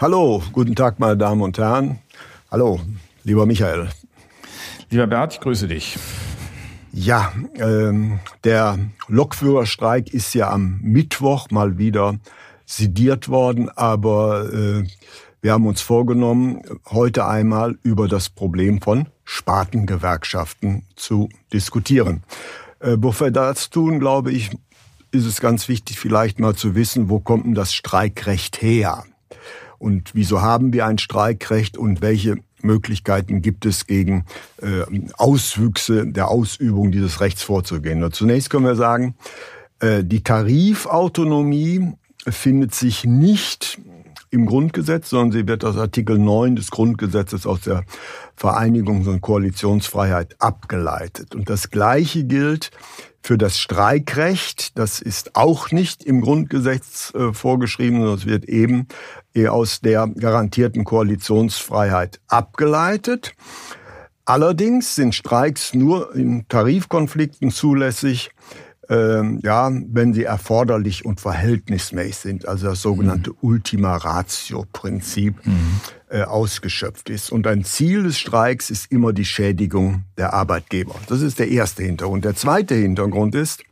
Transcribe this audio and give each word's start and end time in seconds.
Hallo, 0.00 0.44
guten 0.52 0.76
Tag, 0.76 1.00
meine 1.00 1.16
Damen 1.16 1.42
und 1.42 1.58
Herren. 1.58 1.98
Hallo, 2.52 2.78
lieber 3.24 3.46
Michael. 3.46 3.88
Lieber 4.90 5.08
Bert, 5.08 5.32
ich 5.32 5.40
grüße 5.40 5.66
dich. 5.66 5.98
Ja, 6.92 7.32
ähm, 7.56 8.20
der 8.44 8.78
Lokführerstreik 9.08 10.14
ist 10.14 10.34
ja 10.34 10.50
am 10.52 10.78
Mittwoch 10.82 11.50
mal 11.50 11.78
wieder 11.78 12.16
sediert 12.64 13.28
worden, 13.28 13.70
aber 13.70 14.52
äh, 14.52 14.84
wir 15.40 15.52
haben 15.52 15.66
uns 15.66 15.80
vorgenommen, 15.80 16.62
heute 16.90 17.26
einmal 17.26 17.76
über 17.82 18.06
das 18.06 18.28
Problem 18.30 18.80
von 18.80 19.08
Spartengewerkschaften 19.24 20.84
zu 20.94 21.28
diskutieren. 21.52 22.22
Äh, 22.78 22.96
bevor 22.96 23.26
wir 23.26 23.30
das 23.32 23.68
tun, 23.70 23.98
glaube 23.98 24.30
ich, 24.30 24.50
ist 25.10 25.26
es 25.26 25.40
ganz 25.40 25.68
wichtig, 25.68 25.98
vielleicht 25.98 26.38
mal 26.38 26.54
zu 26.54 26.76
wissen, 26.76 27.08
wo 27.08 27.18
kommt 27.18 27.46
denn 27.46 27.54
das 27.54 27.74
Streikrecht 27.74 28.62
her? 28.62 29.02
Und 29.78 30.10
wieso 30.14 30.42
haben 30.42 30.72
wir 30.72 30.86
ein 30.86 30.98
Streikrecht 30.98 31.76
und 31.76 32.00
welche 32.00 32.36
Möglichkeiten 32.62 33.42
gibt 33.42 33.66
es 33.66 33.86
gegen 33.86 34.24
äh, 34.60 34.82
Auswüchse 35.16 36.06
der 36.06 36.28
Ausübung 36.28 36.90
dieses 36.90 37.20
Rechts 37.20 37.42
vorzugehen? 37.42 38.02
Und 38.02 38.14
zunächst 38.14 38.50
können 38.50 38.64
wir 38.64 38.76
sagen, 38.76 39.14
äh, 39.80 40.02
die 40.02 40.22
Tarifautonomie 40.22 41.92
findet 42.26 42.74
sich 42.74 43.04
nicht 43.04 43.78
im 44.30 44.46
Grundgesetz, 44.46 45.10
sondern 45.10 45.32
sie 45.32 45.48
wird 45.48 45.64
aus 45.64 45.76
Artikel 45.76 46.18
9 46.18 46.56
des 46.56 46.70
Grundgesetzes 46.70 47.46
aus 47.46 47.62
der 47.62 47.84
Vereinigungs- 48.38 49.08
und 49.08 49.20
Koalitionsfreiheit 49.20 50.36
abgeleitet. 50.38 51.34
Und 51.34 51.48
das 51.50 51.70
Gleiche 51.70 52.24
gilt 52.24 52.70
für 53.22 53.36
das 53.36 53.58
Streikrecht, 53.58 54.78
das 54.78 55.00
ist 55.00 55.36
auch 55.36 55.70
nicht 55.70 56.04
im 56.04 56.20
Grundgesetz 56.20 57.12
äh, 57.14 57.32
vorgeschrieben, 57.32 57.98
sondern 57.98 58.18
es 58.18 58.26
wird 58.26 58.44
eben 58.46 58.86
eher 59.34 59.52
aus 59.52 59.80
der 59.80 60.06
garantierten 60.06 60.84
Koalitionsfreiheit 60.84 62.20
abgeleitet. 62.28 63.34
Allerdings 64.24 64.94
sind 64.94 65.14
Streiks 65.14 65.74
nur 65.74 66.14
in 66.14 66.46
Tarifkonflikten 66.48 67.50
zulässig, 67.50 68.30
ähm, 68.88 69.40
ja, 69.42 69.70
wenn 69.70 70.14
sie 70.14 70.24
erforderlich 70.24 71.04
und 71.04 71.20
verhältnismäßig 71.20 72.16
sind, 72.16 72.48
also 72.48 72.68
das 72.68 72.80
sogenannte 72.80 73.30
mhm. 73.30 73.36
Ultima 73.42 73.96
Ratio-Prinzip 73.96 75.46
mhm. 75.46 75.80
äh, 76.08 76.22
ausgeschöpft 76.22 77.10
ist. 77.10 77.30
Und 77.30 77.46
ein 77.46 77.64
Ziel 77.64 78.04
des 78.04 78.18
Streiks 78.18 78.70
ist 78.70 78.90
immer 78.90 79.12
die 79.12 79.26
Schädigung 79.26 80.04
der 80.16 80.32
Arbeitgeber. 80.32 80.94
Das 81.08 81.20
ist 81.20 81.38
der 81.38 81.48
erste 81.48 81.82
Hintergrund. 81.82 82.24
Der 82.24 82.34
zweite 82.34 82.74
Hintergrund 82.74 83.34
ist, 83.34 83.62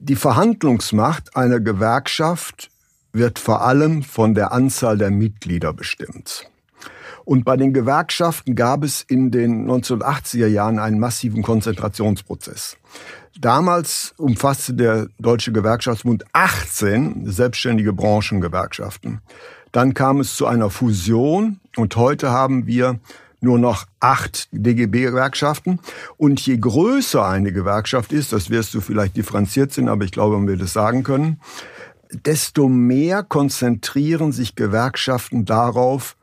die 0.00 0.16
Verhandlungsmacht 0.16 1.36
einer 1.36 1.60
Gewerkschaft 1.60 2.70
wird 3.12 3.38
vor 3.38 3.62
allem 3.62 4.02
von 4.02 4.34
der 4.34 4.52
Anzahl 4.52 4.98
der 4.98 5.10
Mitglieder 5.10 5.72
bestimmt. 5.72 6.48
Und 7.28 7.44
bei 7.44 7.58
den 7.58 7.74
Gewerkschaften 7.74 8.54
gab 8.54 8.82
es 8.82 9.02
in 9.02 9.30
den 9.30 9.70
1980er 9.70 10.46
Jahren 10.46 10.78
einen 10.78 10.98
massiven 10.98 11.42
Konzentrationsprozess. 11.42 12.78
Damals 13.38 14.14
umfasste 14.16 14.72
der 14.72 15.08
Deutsche 15.18 15.52
Gewerkschaftsbund 15.52 16.24
18 16.32 17.30
selbstständige 17.30 17.92
Branchengewerkschaften. 17.92 19.20
Dann 19.72 19.92
kam 19.92 20.20
es 20.20 20.36
zu 20.36 20.46
einer 20.46 20.70
Fusion 20.70 21.60
und 21.76 21.96
heute 21.96 22.30
haben 22.30 22.66
wir 22.66 22.98
nur 23.40 23.58
noch 23.58 23.84
acht 24.00 24.48
DGB-Gewerkschaften. 24.52 25.80
Und 26.16 26.40
je 26.46 26.56
größer 26.56 27.28
eine 27.28 27.52
Gewerkschaft 27.52 28.10
ist, 28.10 28.32
das 28.32 28.48
wirst 28.48 28.72
du 28.72 28.80
vielleicht 28.80 29.18
differenziert 29.18 29.74
sind, 29.74 29.90
aber 29.90 30.06
ich 30.06 30.12
glaube, 30.12 30.38
man 30.38 30.48
wird 30.48 30.62
es 30.62 30.72
sagen 30.72 31.02
können, 31.02 31.40
desto 32.10 32.68
mehr 32.68 33.22
konzentrieren 33.22 34.32
sich 34.32 34.54
Gewerkschaften 34.54 35.44
darauf, 35.44 36.16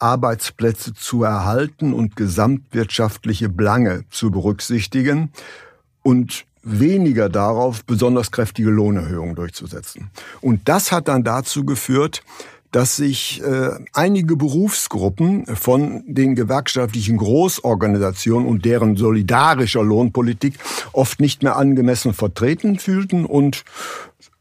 Arbeitsplätze 0.00 0.94
zu 0.94 1.22
erhalten 1.22 1.92
und 1.92 2.16
gesamtwirtschaftliche 2.16 3.48
Belange 3.48 4.04
zu 4.10 4.30
berücksichtigen. 4.30 5.30
Und 6.02 6.44
weniger 6.62 7.28
darauf, 7.28 7.84
besonders 7.84 8.30
kräftige 8.30 8.70
Lohnerhöhungen 8.70 9.34
durchzusetzen. 9.34 10.10
Und 10.40 10.68
das 10.68 10.92
hat 10.92 11.08
dann 11.08 11.24
dazu 11.24 11.64
geführt, 11.64 12.22
dass 12.70 12.96
sich 12.96 13.42
äh, 13.42 13.70
einige 13.94 14.36
Berufsgruppen 14.36 15.44
von 15.56 16.04
den 16.06 16.36
gewerkschaftlichen 16.36 17.16
Großorganisationen 17.16 18.46
und 18.46 18.64
deren 18.64 18.96
solidarischer 18.96 19.82
Lohnpolitik 19.82 20.54
oft 20.92 21.20
nicht 21.20 21.42
mehr 21.42 21.56
angemessen 21.56 22.12
vertreten 22.12 22.78
fühlten 22.78 23.24
und 23.24 23.64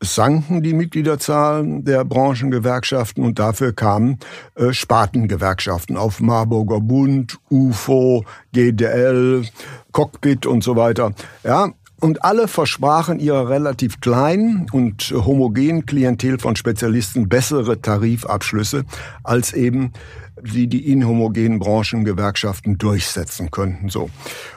sanken 0.02 0.64
die 0.64 0.74
Mitgliederzahlen 0.74 1.84
der 1.84 2.06
Branchengewerkschaften 2.06 3.24
und 3.24 3.40
dafür 3.40 3.74
kamen 3.74 4.20
äh, 4.56 4.72
Spartengewerkschaften 4.72 5.98
auf 5.98 6.22
Marburger 6.22 6.80
Bund, 6.80 7.38
UFO, 7.50 8.24
GDL, 8.54 9.44
Cockpit 9.92 10.46
und 10.46 10.64
so 10.64 10.76
weiter. 10.76 11.14
Ja, 11.44 11.74
und 12.00 12.24
alle 12.24 12.48
versprachen 12.48 13.20
ihrer 13.20 13.50
relativ 13.50 14.00
kleinen 14.00 14.68
und 14.72 15.12
homogenen 15.12 15.86
Klientel 15.86 16.40
von 16.40 16.56
Spezialisten 16.56 17.28
bessere 17.28 17.82
Tarifabschlüsse, 17.82 18.86
als 19.24 19.52
eben 19.54 19.92
sie 20.42 20.68
die 20.68 20.90
inhomogenen 20.90 21.60
Branchengewerkschaften 21.60 22.78
durchsetzen 22.78 23.52
könnten. 23.52 23.90
So. 23.90 24.10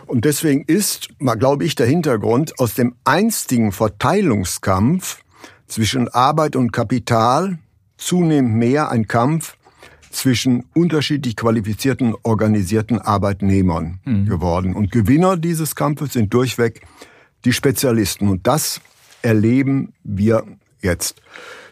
Und 0.06 0.24
deswegen 0.24 0.62
ist, 0.64 1.09
glaube 1.19 1.64
ich, 1.64 1.74
der 1.74 1.86
Hintergrund 1.86 2.59
aus 2.60 2.74
dem 2.74 2.94
einstigen 3.04 3.72
Verteilungskampf 3.72 5.19
zwischen 5.72 6.09
Arbeit 6.09 6.55
und 6.55 6.71
Kapital 6.71 7.59
zunehmend 7.97 8.56
mehr 8.56 8.91
ein 8.91 9.06
Kampf 9.06 9.56
zwischen 10.10 10.66
unterschiedlich 10.75 11.34
qualifizierten 11.34 12.15
organisierten 12.22 12.99
Arbeitnehmern 12.99 13.99
mhm. 14.05 14.27
geworden. 14.27 14.75
Und 14.75 14.93
Gewinner 14.93 15.38
dieses 15.38 15.75
Kampfes 15.75 16.12
sind 16.12 16.34
durchweg 16.34 16.83
die 17.47 17.55
Spezialisten. 17.55 18.28
Und 18.28 18.47
das 18.47 18.83
erleben 19.22 19.94
wir 20.05 20.44
jetzt. 20.82 21.20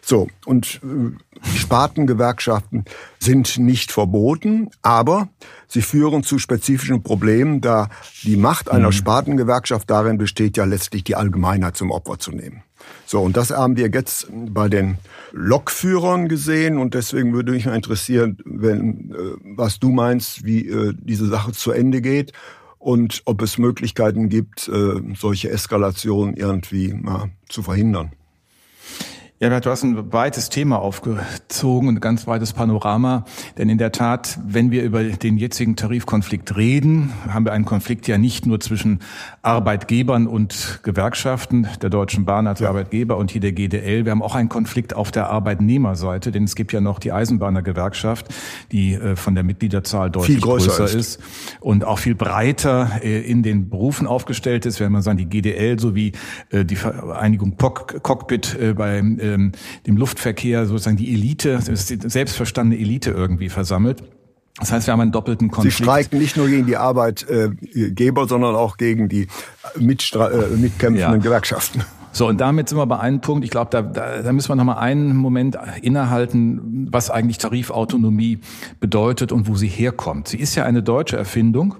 So, 0.03 0.27
und 0.45 0.81
äh, 0.83 1.57
Spartengewerkschaften 1.57 2.85
sind 3.19 3.59
nicht 3.59 3.91
verboten, 3.91 4.69
aber 4.81 5.29
sie 5.67 5.81
führen 5.81 6.23
zu 6.23 6.39
spezifischen 6.39 7.03
Problemen, 7.03 7.61
da 7.61 7.89
die 8.23 8.35
Macht 8.35 8.69
einer 8.69 8.87
mhm. 8.87 8.93
Spartengewerkschaft 8.93 9.89
darin 9.89 10.17
besteht, 10.17 10.57
ja 10.57 10.65
letztlich 10.65 11.03
die 11.03 11.15
Allgemeinheit 11.15 11.77
zum 11.77 11.91
Opfer 11.91 12.17
zu 12.17 12.31
nehmen. 12.31 12.63
So, 13.05 13.21
und 13.21 13.37
das 13.37 13.51
haben 13.51 13.77
wir 13.77 13.89
jetzt 13.89 14.27
bei 14.31 14.69
den 14.69 14.97
Lokführern 15.31 16.27
gesehen 16.27 16.79
und 16.79 16.95
deswegen 16.95 17.33
würde 17.33 17.51
mich 17.51 17.65
mal 17.65 17.75
interessieren, 17.75 18.39
wenn, 18.43 19.11
äh, 19.11 19.55
was 19.55 19.79
du 19.79 19.91
meinst, 19.91 20.43
wie 20.43 20.67
äh, 20.67 20.93
diese 20.97 21.27
Sache 21.27 21.51
zu 21.51 21.71
Ende 21.71 22.01
geht 22.01 22.33
und 22.79 23.21
ob 23.25 23.43
es 23.43 23.59
Möglichkeiten 23.59 24.29
gibt, 24.29 24.67
äh, 24.67 24.99
solche 25.15 25.51
Eskalationen 25.51 26.35
irgendwie 26.35 26.93
mal 26.93 27.29
zu 27.47 27.61
verhindern. 27.61 28.13
Ja, 29.41 29.59
du 29.59 29.71
hast 29.71 29.81
ein 29.81 30.13
weites 30.13 30.49
Thema 30.49 30.77
aufgezogen, 30.77 31.89
ein 31.89 31.99
ganz 31.99 32.27
weites 32.27 32.53
Panorama. 32.53 33.25
Denn 33.57 33.69
in 33.69 33.79
der 33.79 33.91
Tat, 33.91 34.37
wenn 34.45 34.69
wir 34.69 34.83
über 34.83 35.03
den 35.03 35.37
jetzigen 35.37 35.75
Tarifkonflikt 35.75 36.55
reden, 36.57 37.11
haben 37.27 37.45
wir 37.45 37.51
einen 37.51 37.65
Konflikt 37.65 38.07
ja 38.07 38.19
nicht 38.19 38.45
nur 38.45 38.59
zwischen 38.59 38.99
Arbeitgebern 39.41 40.27
und 40.27 40.81
Gewerkschaften, 40.83 41.67
der 41.81 41.89
Deutschen 41.89 42.23
Bahn 42.23 42.45
als 42.45 42.59
ja. 42.59 42.69
Arbeitgeber 42.69 43.17
und 43.17 43.31
hier 43.31 43.41
der 43.41 43.51
GDL. 43.51 44.05
Wir 44.05 44.11
haben 44.11 44.21
auch 44.21 44.35
einen 44.35 44.47
Konflikt 44.47 44.93
auf 44.93 45.09
der 45.09 45.31
Arbeitnehmerseite, 45.31 46.31
denn 46.31 46.43
es 46.43 46.53
gibt 46.53 46.71
ja 46.71 46.79
noch 46.79 46.99
die 46.99 47.11
Eisenbahnergewerkschaft, 47.11 48.27
die 48.71 48.93
äh, 48.93 49.15
von 49.15 49.33
der 49.33 49.43
Mitgliederzahl 49.43 50.11
deutlich 50.11 50.39
größer, 50.39 50.67
größer 50.67 50.99
ist. 50.99 51.17
ist. 51.17 51.19
und 51.61 51.83
auch 51.83 51.97
viel 51.97 52.13
breiter 52.13 52.91
äh, 53.01 53.21
in 53.21 53.41
den 53.41 53.71
Berufen 53.71 54.05
aufgestellt 54.05 54.67
ist. 54.67 54.79
Wenn 54.79 54.91
man 54.91 55.01
sagen, 55.01 55.17
die 55.17 55.25
GDL 55.25 55.79
sowie 55.79 56.11
äh, 56.51 56.63
die 56.63 56.75
Vereinigung 56.75 57.57
Cockpit 57.57 58.75
beim 58.75 59.17
ähm, 59.31 59.51
dem 59.87 59.97
Luftverkehr 59.97 60.65
sozusagen 60.65 60.97
die 60.97 61.13
Elite, 61.13 61.59
die 61.59 62.09
selbstverstandene 62.09 62.81
Elite 62.81 63.11
irgendwie 63.11 63.49
versammelt. 63.49 64.03
Das 64.59 64.71
heißt, 64.71 64.87
wir 64.87 64.91
haben 64.91 65.01
einen 65.01 65.11
doppelten 65.11 65.49
Konflikt. 65.49 65.77
Sie 65.77 65.83
streiken 65.83 66.19
nicht 66.19 66.37
nur 66.37 66.47
gegen 66.47 66.67
die 66.67 66.77
Arbeitgeber, 66.77 68.27
sondern 68.27 68.55
auch 68.55 68.77
gegen 68.77 69.09
die 69.09 69.27
Mitstra 69.77 70.29
äh, 70.29 70.49
mitkämpfenden 70.49 70.97
ja. 70.99 71.17
Gewerkschaften. 71.17 71.83
So, 72.13 72.27
und 72.27 72.41
damit 72.41 72.67
sind 72.67 72.77
wir 72.77 72.85
bei 72.85 72.99
einem 72.99 73.21
Punkt, 73.21 73.45
ich 73.45 73.51
glaube, 73.51 73.69
da, 73.71 73.81
da, 73.81 74.21
da 74.21 74.33
müssen 74.33 74.49
wir 74.49 74.55
noch 74.55 74.65
mal 74.65 74.77
einen 74.77 75.15
Moment 75.15 75.57
innehalten, 75.81 76.89
was 76.91 77.09
eigentlich 77.09 77.37
Tarifautonomie 77.37 78.39
bedeutet 78.81 79.31
und 79.31 79.47
wo 79.47 79.55
sie 79.55 79.69
herkommt. 79.69 80.27
Sie 80.27 80.37
ist 80.37 80.55
ja 80.55 80.65
eine 80.65 80.83
deutsche 80.83 81.15
Erfindung. 81.15 81.75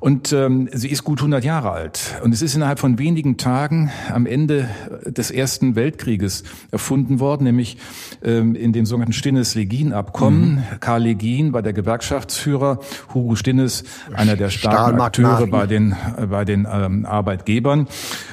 Und 0.00 0.32
ähm, 0.32 0.68
sie 0.72 0.88
ist 0.88 1.02
gut 1.04 1.18
100 1.18 1.44
Jahre 1.44 1.70
alt. 1.72 2.20
Und 2.22 2.32
es 2.32 2.42
ist 2.42 2.54
innerhalb 2.54 2.78
von 2.78 2.98
wenigen 2.98 3.36
Tagen 3.36 3.90
am 4.12 4.26
Ende 4.26 4.68
des 5.04 5.30
Ersten 5.30 5.74
Weltkrieges 5.74 6.44
erfunden 6.70 7.20
worden, 7.20 7.44
nämlich 7.44 7.78
ähm, 8.22 8.54
in 8.54 8.72
dem 8.72 8.86
sogenannten 8.86 9.12
Stinnes-Legin-Abkommen. 9.12 10.56
Mhm. 10.56 10.80
Karl 10.80 11.02
Legin 11.02 11.52
war 11.52 11.62
der 11.62 11.72
Gewerkschaftsführer, 11.72 12.78
Hugo 13.12 13.34
Stinnes 13.34 13.84
einer 14.14 14.36
der 14.36 14.50
starken 14.50 15.00
Akteure 15.00 15.46
bei 15.48 15.66
den, 15.66 15.96
äh, 16.16 16.26
bei 16.26 16.44
den 16.44 16.66
ähm, 16.70 17.04
Arbeitgebern. 17.04 17.88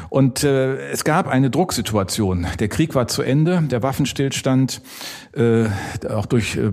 Und 0.09 0.43
äh, 0.43 0.91
es 0.91 1.03
gab 1.03 1.27
eine 1.27 1.49
Drucksituation. 1.49 2.45
Der 2.59 2.67
Krieg 2.67 2.95
war 2.95 3.07
zu 3.07 3.21
Ende, 3.21 3.63
der 3.63 3.81
Waffenstillstand 3.81 4.81
äh, 5.33 5.65
auch 6.09 6.25
durch 6.25 6.57
äh, 6.57 6.71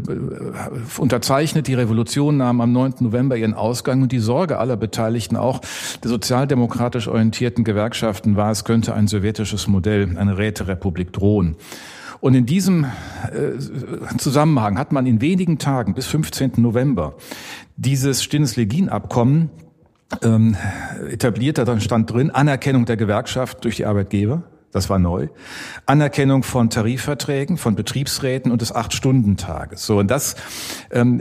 unterzeichnet. 0.99 1.67
Die 1.67 1.75
Revolution 1.75 2.37
nahm 2.37 2.61
am 2.61 2.73
9. 2.73 2.95
November 3.01 3.37
ihren 3.37 3.55
Ausgang 3.55 4.03
und 4.03 4.13
die 4.13 4.19
Sorge 4.19 4.59
aller 4.59 4.77
Beteiligten, 4.83 5.37
auch 5.37 5.61
der 6.03 6.11
sozialdemokratisch 6.11 7.09
orientierten 7.09 7.65
Gewerkschaften, 7.65 8.37
war, 8.37 8.51
es 8.51 8.65
könnte 8.65 8.93
ein 8.93 9.09
sowjetisches 9.09 9.67
Modell, 9.69 10.19
eine 10.19 10.37
Räterepublik 10.37 11.13
drohen. 11.13 11.57
Und 12.21 12.35
in 12.35 12.47
diesem 12.47 12.85
äh, 12.85 13.59
Zusammenhang 14.19 14.79
hat 14.79 14.93
man 14.93 15.07
in 15.07 15.21
wenigen 15.21 15.59
Tagen 15.59 15.95
bis 15.95 16.07
15. 16.07 16.53
November 16.59 17.15
dieses 17.77 18.23
Stinnes-Legin-Abkommen 18.23 19.51
ähm, 20.23 20.57
etabliert, 21.11 21.59
da 21.59 21.81
stand 21.81 22.13
drin 22.13 22.31
Anerkennung 22.31 22.85
der 22.85 22.97
Gewerkschaft 22.97 23.65
durch 23.65 23.77
die 23.77 23.87
Arbeitgeber, 23.87 24.45
das 24.73 24.89
war 24.89 24.99
neu. 24.99 25.29
Anerkennung 25.87 26.43
von 26.43 26.71
Tarifverträgen, 26.71 27.59
von 27.59 27.75
Betriebsräten 27.75 28.51
und 28.51 28.63
des 28.63 28.75
Acht-Stunden-Tages. 28.75 29.85
So, 29.85 29.99
und 29.99 30.11
das 30.11 30.35
ähm, 30.91 31.21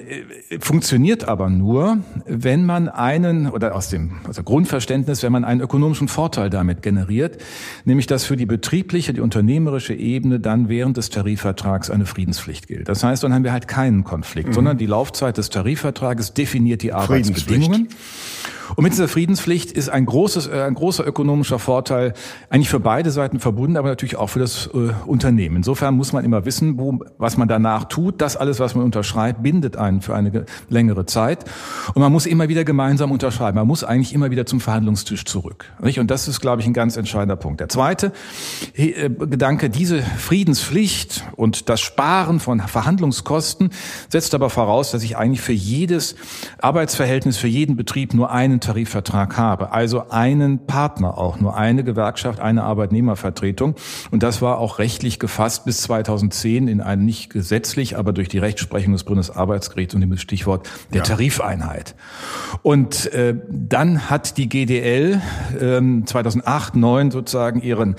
funktioniert 0.59 1.27
aber 1.27 1.50
nur, 1.50 1.98
wenn 2.25 2.65
man 2.65 2.88
einen, 2.88 3.50
oder 3.50 3.75
aus 3.75 3.89
dem 3.89 4.13
also 4.25 4.42
Grundverständnis, 4.44 5.21
wenn 5.21 5.33
man 5.33 5.44
einen 5.44 5.59
ökonomischen 5.59 6.07
Vorteil 6.07 6.50
damit 6.50 6.81
generiert, 6.81 7.42
nämlich 7.83 8.07
dass 8.07 8.25
für 8.25 8.38
die 8.38 8.45
betriebliche, 8.45 9.13
die 9.13 9.21
unternehmerische 9.21 9.94
Ebene 9.94 10.39
dann 10.39 10.69
während 10.69 10.95
des 10.95 11.09
Tarifvertrags 11.09 11.89
eine 11.89 12.06
Friedenspflicht 12.06 12.68
gilt. 12.68 12.88
Das 12.88 13.03
heißt, 13.03 13.24
dann 13.24 13.33
haben 13.33 13.44
wir 13.44 13.51
halt 13.51 13.68
keinen 13.68 14.06
Konflikt, 14.06 14.50
mhm. 14.50 14.53
sondern 14.53 14.77
die 14.77 14.86
Laufzeit 14.86 15.38
des 15.38 15.50
Tarifvertrages 15.50 16.33
definiert 16.33 16.81
die 16.81 16.94
Arbeitsbedingungen. 16.94 17.89
Und 18.76 18.84
mit 18.84 18.94
dieser 18.94 19.08
Friedenspflicht 19.08 19.72
ist 19.72 19.90
ein 19.90 20.06
großes, 20.06 20.48
äh, 20.48 20.64
ein 20.64 20.74
großer 20.74 21.06
ökonomischer 21.06 21.60
Vorteil 21.60 22.14
eigentlich 22.50 22.70
für 22.70 22.80
beide 22.80 23.12
Seiten 23.12 23.40
verbunden, 23.40 23.78
aber 23.78 23.90
natürlich 23.90 24.16
auch 24.16 24.28
für 24.28 24.40
das 24.40 24.68
äh, 24.74 24.94
Unternehmen. 25.06 25.58
Insofern 25.58 25.96
muss 25.96 26.14
man 26.14 26.24
immer 26.26 26.46
wissen, 26.46 26.78
wo, 26.78 27.00
was 27.18 27.38
man 27.38 27.48
danach 27.48 27.86
tut. 27.86 28.22
Das 28.22 28.38
alles, 28.38 28.60
was 28.60 28.76
man 28.76 28.86
unterschreibt, 28.86 29.44
bindet 29.44 29.78
einen 29.78 30.02
für 30.02 30.16
eine 30.16 30.46
längere 30.70 31.06
Zeit. 31.06 31.46
Und 31.94 32.02
man 32.02 32.12
muss 32.12 32.26
immer 32.26 32.48
wieder 32.48 32.64
gemeinsam 32.64 33.12
unterschreiben. 33.12 33.58
Man 33.58 33.68
muss 33.68 33.84
eigentlich 33.84 34.14
immer 34.14 34.32
wieder 34.32 34.46
zum 34.46 34.60
Verhandlungstisch 34.60 35.26
zurück. 35.26 35.66
Nicht? 35.82 36.00
Und 36.00 36.10
das 36.10 36.28
ist, 36.28 36.40
glaube 36.40 36.62
ich, 36.62 36.68
ein 36.68 36.74
ganz 36.74 36.98
entscheidender 36.98 37.36
Punkt. 37.36 37.60
Der 37.60 37.70
zweite 37.70 38.12
äh, 38.76 39.10
Gedanke, 39.10 39.70
diese 39.70 40.02
Friedenspflicht 40.02 41.26
und 41.36 41.70
das 41.70 41.82
Sparen 41.82 42.40
von 42.40 42.60
Verhandlungskosten 42.60 43.72
setzt 44.10 44.34
aber 44.34 44.50
voraus, 44.50 44.92
dass 44.92 45.04
ich 45.04 45.18
eigentlich 45.18 45.42
für 45.42 45.54
jedes 45.54 46.16
Arbeitsverhältnis, 46.60 47.38
für 47.38 47.48
jeden 47.48 47.76
Betrieb 47.76 48.14
nur 48.14 48.32
einen 48.32 48.61
Tarifvertrag 48.62 49.38
habe. 49.38 49.72
Also 49.72 50.10
einen 50.10 50.66
Partner 50.66 51.18
auch, 51.18 51.40
nur 51.40 51.58
eine 51.58 51.84
Gewerkschaft, 51.84 52.40
eine 52.40 52.63
Arbeitnehmervertretung. 52.63 53.75
Und 54.12 54.24
das 54.24 54.42
war 54.42 54.60
auch 54.60 54.80
rechtlich 54.80 55.19
gefasst 55.19 55.66
bis 55.66 55.81
2010 55.81 56.68
in 56.68 56.80
einem 56.81 57.04
nicht 57.04 57.30
gesetzlich, 57.30 57.98
aber 57.98 58.13
durch 58.13 58.30
die 58.30 58.38
Rechtsprechung 58.38 58.94
des 58.94 59.04
Bundesarbeitsgerichts 59.04 59.94
und 59.96 60.02
dem 60.02 60.16
Stichwort 60.18 60.69
der 60.92 61.00
ja. 61.00 61.04
Tarifeinheit. 61.04 61.96
Und 62.62 63.12
äh, 63.13 63.36
dann 63.50 64.10
hat 64.10 64.38
die 64.38 64.48
GDL 64.48 65.22
äh, 65.60 66.06
2008, 66.06 66.75
9 66.75 67.12
sozusagen 67.12 67.62
ihren 67.62 67.96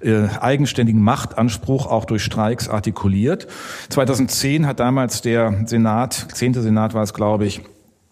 äh, 0.00 0.28
eigenständigen 0.40 1.02
Machtanspruch 1.02 1.86
auch 1.86 2.04
durch 2.04 2.24
Streiks 2.24 2.68
artikuliert. 2.68 3.46
2010 3.90 4.66
hat 4.66 4.80
damals 4.80 5.22
der 5.22 5.66
Senat, 5.66 6.28
zehnte 6.32 6.62
Senat 6.62 6.94
war 6.94 7.02
es, 7.02 7.14
glaube 7.14 7.46
ich, 7.46 7.62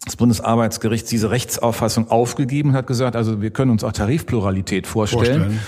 das 0.05 0.17
Bundesarbeitsgericht 0.17 1.11
diese 1.11 1.31
Rechtsauffassung 1.31 2.11
aufgegeben 2.11 2.71
und 2.71 2.77
hat 2.77 2.87
gesagt, 2.87 3.17
also 3.17 3.41
wir 3.41 3.51
können 3.51 3.71
uns 3.71 3.85
auch 3.85 3.93
Tarifpluralität 3.93 4.87
vorstellen. 4.87 5.25
vorstellen 5.25 5.61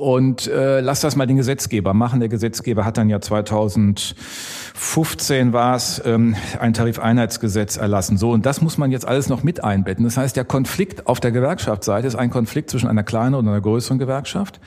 und 0.00 0.46
äh, 0.46 0.80
lass 0.80 1.00
das 1.00 1.14
mal 1.14 1.26
den 1.26 1.36
Gesetzgeber 1.36 1.92
machen. 1.92 2.20
Der 2.20 2.30
Gesetzgeber 2.30 2.84
hat 2.86 2.96
dann 2.96 3.10
ja 3.10 3.20
2015 4.74 5.52
war 5.52 5.76
es 5.76 6.00
ähm, 6.04 6.36
ein 6.58 6.72
Tarifeinheitsgesetz 6.72 7.76
erlassen. 7.76 8.18
So 8.18 8.30
und 8.30 8.46
das 8.46 8.60
muss 8.60 8.78
man 8.78 8.90
jetzt 8.90 9.06
alles 9.06 9.28
noch 9.28 9.42
mit 9.42 9.62
einbetten. 9.64 10.04
Das 10.04 10.16
heißt, 10.16 10.36
der 10.36 10.44
Konflikt 10.44 11.06
auf 11.06 11.20
der 11.20 11.32
Gewerkschaftsseite 11.32 12.06
ist 12.06 12.14
ein 12.14 12.30
Konflikt 12.30 12.70
zwischen 12.70 12.88
einer 12.88 13.02
kleinen 13.02 13.34
und 13.34 13.46
einer 13.48 13.60
größeren 13.60 13.98
Gewerkschaft. 13.98 14.60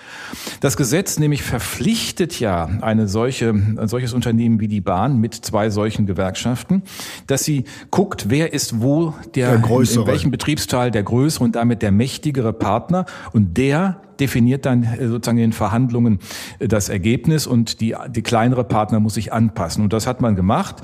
Das 0.61 0.77
Gesetz 0.77 1.19
nämlich 1.19 1.43
verpflichtet 1.43 2.39
ja 2.39 2.69
eine 2.81 3.07
solche 3.07 3.49
ein 3.49 3.87
solches 3.87 4.13
Unternehmen 4.13 4.59
wie 4.59 4.67
die 4.67 4.81
Bahn 4.81 5.19
mit 5.19 5.33
zwei 5.33 5.69
solchen 5.69 6.05
Gewerkschaften, 6.05 6.83
dass 7.27 7.43
sie 7.43 7.65
guckt, 7.91 8.25
wer 8.29 8.53
ist 8.53 8.81
wo 8.81 9.13
der, 9.35 9.57
der 9.57 9.69
in, 9.69 9.85
in 9.85 10.07
welchem 10.07 10.31
Betriebsteil 10.31 10.91
der 10.91 11.03
größere 11.03 11.43
und 11.43 11.55
damit 11.55 11.81
der 11.81 11.91
mächtigere 11.91 12.53
Partner 12.53 13.05
und 13.31 13.57
der 13.57 14.01
definiert 14.19 14.65
dann 14.65 14.83
äh, 14.83 15.07
sozusagen 15.07 15.37
in 15.37 15.51
den 15.51 15.53
Verhandlungen 15.53 16.19
äh, 16.59 16.67
das 16.67 16.89
Ergebnis 16.89 17.47
und 17.47 17.81
die, 17.81 17.95
die 18.09 18.21
kleinere 18.21 18.63
Partner 18.63 18.99
muss 18.99 19.15
sich 19.15 19.33
anpassen. 19.33 19.83
Und 19.83 19.92
das 19.93 20.07
hat 20.07 20.21
man 20.21 20.35
gemacht. 20.35 20.75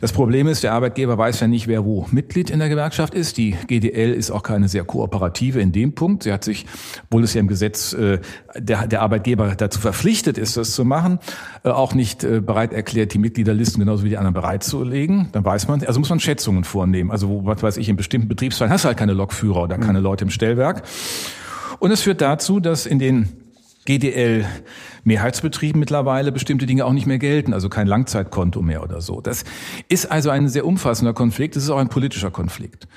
Das 0.00 0.12
Problem 0.12 0.48
ist, 0.48 0.62
der 0.62 0.72
Arbeitgeber 0.72 1.18
weiß 1.18 1.40
ja 1.40 1.46
nicht, 1.46 1.66
wer 1.66 1.84
wo 1.84 2.06
Mitglied 2.10 2.50
in 2.50 2.58
der 2.58 2.68
Gewerkschaft 2.68 3.14
ist. 3.14 3.36
Die 3.36 3.56
GDL 3.66 4.12
ist 4.12 4.30
auch 4.30 4.42
keine 4.42 4.68
sehr 4.68 4.84
kooperative 4.84 5.60
in 5.60 5.72
dem 5.72 5.94
Punkt. 5.94 6.22
Sie 6.22 6.32
hat 6.32 6.44
sich, 6.44 6.66
obwohl 7.04 7.24
es 7.24 7.34
ja 7.34 7.40
im 7.40 7.48
Gesetz 7.48 7.92
äh, 7.92 8.20
der, 8.56 8.86
der 8.86 9.02
Arbeitgeber 9.02 9.54
dazu 9.54 9.80
verpflichtet 9.80 10.38
ist, 10.38 10.56
das 10.56 10.72
zu 10.72 10.84
machen, 10.84 11.18
auch 11.62 11.94
nicht 11.94 12.20
bereit 12.20 12.72
erklärt, 12.72 13.14
die 13.14 13.18
Mitgliederlisten 13.18 13.80
genauso 13.80 14.04
wie 14.04 14.10
die 14.10 14.16
anderen 14.16 14.34
bereitzulegen. 14.34 15.28
Dann 15.32 15.44
weiß 15.44 15.68
man, 15.68 15.82
also 15.84 15.98
muss 15.98 16.10
man 16.10 16.20
Schätzungen 16.20 16.64
vornehmen. 16.64 17.10
Also 17.10 17.28
wo, 17.28 17.44
was 17.44 17.62
weiß 17.62 17.76
ich, 17.76 17.88
in 17.88 17.96
bestimmten 17.96 18.28
Betriebsfällen 18.28 18.72
hast 18.72 18.84
du 18.84 18.88
halt 18.88 18.98
keine 18.98 19.12
Lokführer 19.12 19.62
oder 19.62 19.78
keine 19.78 19.98
mhm. 19.98 20.04
Leute 20.04 20.24
im 20.24 20.30
Stellwerk. 20.30 20.82
Und 21.78 21.90
es 21.90 22.02
führt 22.02 22.20
dazu, 22.20 22.60
dass 22.60 22.86
in 22.86 22.98
den 22.98 23.43
GDL 23.86 24.44
Mehrheitsbetrieben 25.04 25.78
mittlerweile 25.78 26.32
bestimmte 26.32 26.66
Dinge 26.66 26.86
auch 26.86 26.92
nicht 26.92 27.06
mehr 27.06 27.18
gelten, 27.18 27.52
also 27.52 27.68
kein 27.68 27.86
Langzeitkonto 27.86 28.62
mehr 28.62 28.82
oder 28.82 29.00
so. 29.00 29.20
Das 29.20 29.44
ist 29.88 30.10
also 30.10 30.30
ein 30.30 30.48
sehr 30.48 30.66
umfassender 30.66 31.12
Konflikt, 31.12 31.56
es 31.56 31.64
ist 31.64 31.70
auch 31.70 31.78
ein 31.78 31.88
politischer 31.88 32.30
Konflikt. 32.30 32.88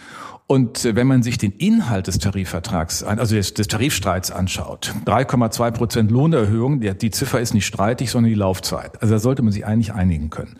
Und 0.49 0.85
äh, 0.85 0.95
wenn 0.95 1.07
man 1.07 1.23
sich 1.23 1.37
den 1.37 1.51
Inhalt 1.51 2.07
des 2.07 2.19
Tarifvertrags, 2.19 3.03
also 3.03 3.35
des, 3.35 3.53
des 3.53 3.67
Tarifstreits 3.67 4.31
anschaut, 4.31 4.93
3,2 5.05 5.71
Prozent 5.71 6.09
Lohnerhöhung, 6.09 6.79
die, 6.79 6.97
die 6.97 7.11
Ziffer 7.11 7.41
ist 7.41 7.53
nicht 7.53 7.65
streitig, 7.65 8.11
sondern 8.11 8.29
die 8.29 8.35
Laufzeit. 8.35 9.01
Also 9.01 9.15
da 9.15 9.19
sollte 9.19 9.41
man 9.41 9.51
sich 9.51 9.65
eigentlich 9.65 9.93
einigen 9.93 10.29
können. 10.29 10.55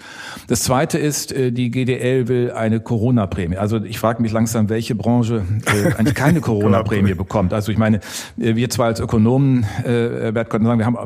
Das 0.48 0.64
Zweite 0.64 0.98
ist, 0.98 1.32
äh, 1.32 1.54
die 1.54 1.72
GDL 1.72 2.28
will 2.28 2.52
eine 2.52 2.82
Corona-Prämie. 2.82 3.56
Also 3.56 3.82
ich 3.82 3.98
frage 3.98 4.22
mich 4.22 4.34
langsam, 4.34 4.68
welche 4.68 4.94
Branche 4.94 5.46
äh, 5.66 5.94
eigentlich 5.94 6.16
keine 6.16 6.42
Corona-Prämie 6.42 7.14
bekommt. 7.14 7.54
Also 7.54 7.72
ich 7.72 7.78
meine, 7.78 8.02
wir 8.36 8.70
zwar 8.70 8.88
als 8.88 9.00
Ökonomen, 9.00 9.66
äh, 9.86 10.32
Bert 10.34 10.50
konnten 10.50 10.68
sagen, 10.68 10.80
wir 10.80 10.86
haben 10.86 10.98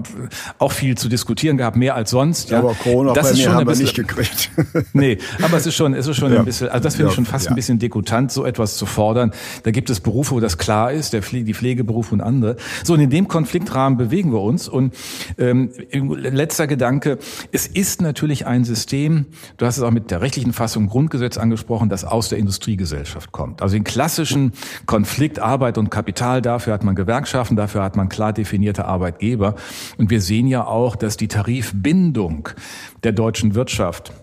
auch 0.58 0.72
viel 0.72 0.98
zu 0.98 1.08
diskutieren 1.08 1.58
gehabt, 1.58 1.78
mehr 1.78 1.94
als 1.94 2.10
sonst. 2.10 2.50
Ja, 2.50 2.58
aber 2.58 2.74
Corona-Prämie 2.74 3.46
haben 3.46 3.68
wir 3.68 3.76
nicht 3.76 3.96
gekriegt. 3.96 4.50
nee, 4.94 5.20
aber 5.40 5.58
es 5.58 5.68
ist 5.68 5.76
schon, 5.76 5.94
es 5.94 6.08
ist 6.08 6.18
schon 6.18 6.34
ja. 6.34 6.40
ein 6.40 6.46
bisschen, 6.46 6.70
also 6.70 6.84
das 6.84 6.96
finde 6.96 7.10
ich 7.10 7.16
schon 7.16 7.26
fast 7.26 7.46
ja. 7.46 7.52
ein 7.52 7.56
bisschen 7.56 7.78
dekutant, 7.78 8.32
so 8.32 8.44
etwas 8.44 8.71
etwas 8.72 8.78
zu 8.78 8.86
fordern. 8.86 9.32
Da 9.64 9.72
gibt 9.72 9.90
es 9.90 10.00
Berufe, 10.00 10.36
wo 10.36 10.40
das 10.40 10.58
klar 10.58 10.92
ist, 10.92 11.14
der 11.14 11.22
Pfle 11.22 11.44
die 11.44 11.54
Pflegeberufe 11.54 12.14
und 12.14 12.22
andere. 12.22 12.56
So, 12.84 12.94
und 12.94 13.00
in 13.00 13.10
dem 13.10 13.28
Konfliktrahmen 13.28 13.98
bewegen 13.98 14.32
wir 14.32 14.42
uns. 14.42 14.68
Und 14.68 14.94
ähm, 15.38 15.72
letzter 15.92 16.68
Gedanke, 16.68 17.18
es 17.52 17.68
ist 17.68 18.02
natürlich 18.02 18.46
ein 18.48 18.64
System, 18.64 19.26
du 19.58 19.66
hast 19.66 19.78
es 19.78 19.84
auch 19.84 19.92
mit 19.92 20.12
der 20.12 20.22
rechtlichen 20.22 20.54
Fassung 20.54 20.88
Grundgesetz 20.88 21.38
angesprochen, 21.38 21.90
das 21.90 22.06
aus 22.06 22.30
der 22.30 22.38
Industriegesellschaft 22.38 23.32
kommt. 23.32 23.62
Also 23.62 23.76
den 23.76 23.84
klassischen 23.84 24.54
Konflikt 24.86 25.40
Arbeit 25.40 25.78
und 25.78 25.90
Kapital, 25.90 26.42
dafür 26.42 26.74
hat 26.74 26.84
man 26.84 26.96
Gewerkschaften, 26.96 27.56
dafür 27.56 27.84
hat 27.84 27.96
man 27.96 28.10
klar 28.10 28.34
definierte 28.34 28.86
Arbeitgeber. 28.86 29.56
Und 29.98 30.10
wir 30.10 30.22
sehen 30.22 30.48
ja 30.48 30.66
auch, 30.66 30.96
dass 30.96 31.18
die 31.18 31.28
Tarifbindung 31.28 32.50
der 33.04 33.12
deutschen 33.12 33.56
Wirtschaft 33.56 34.14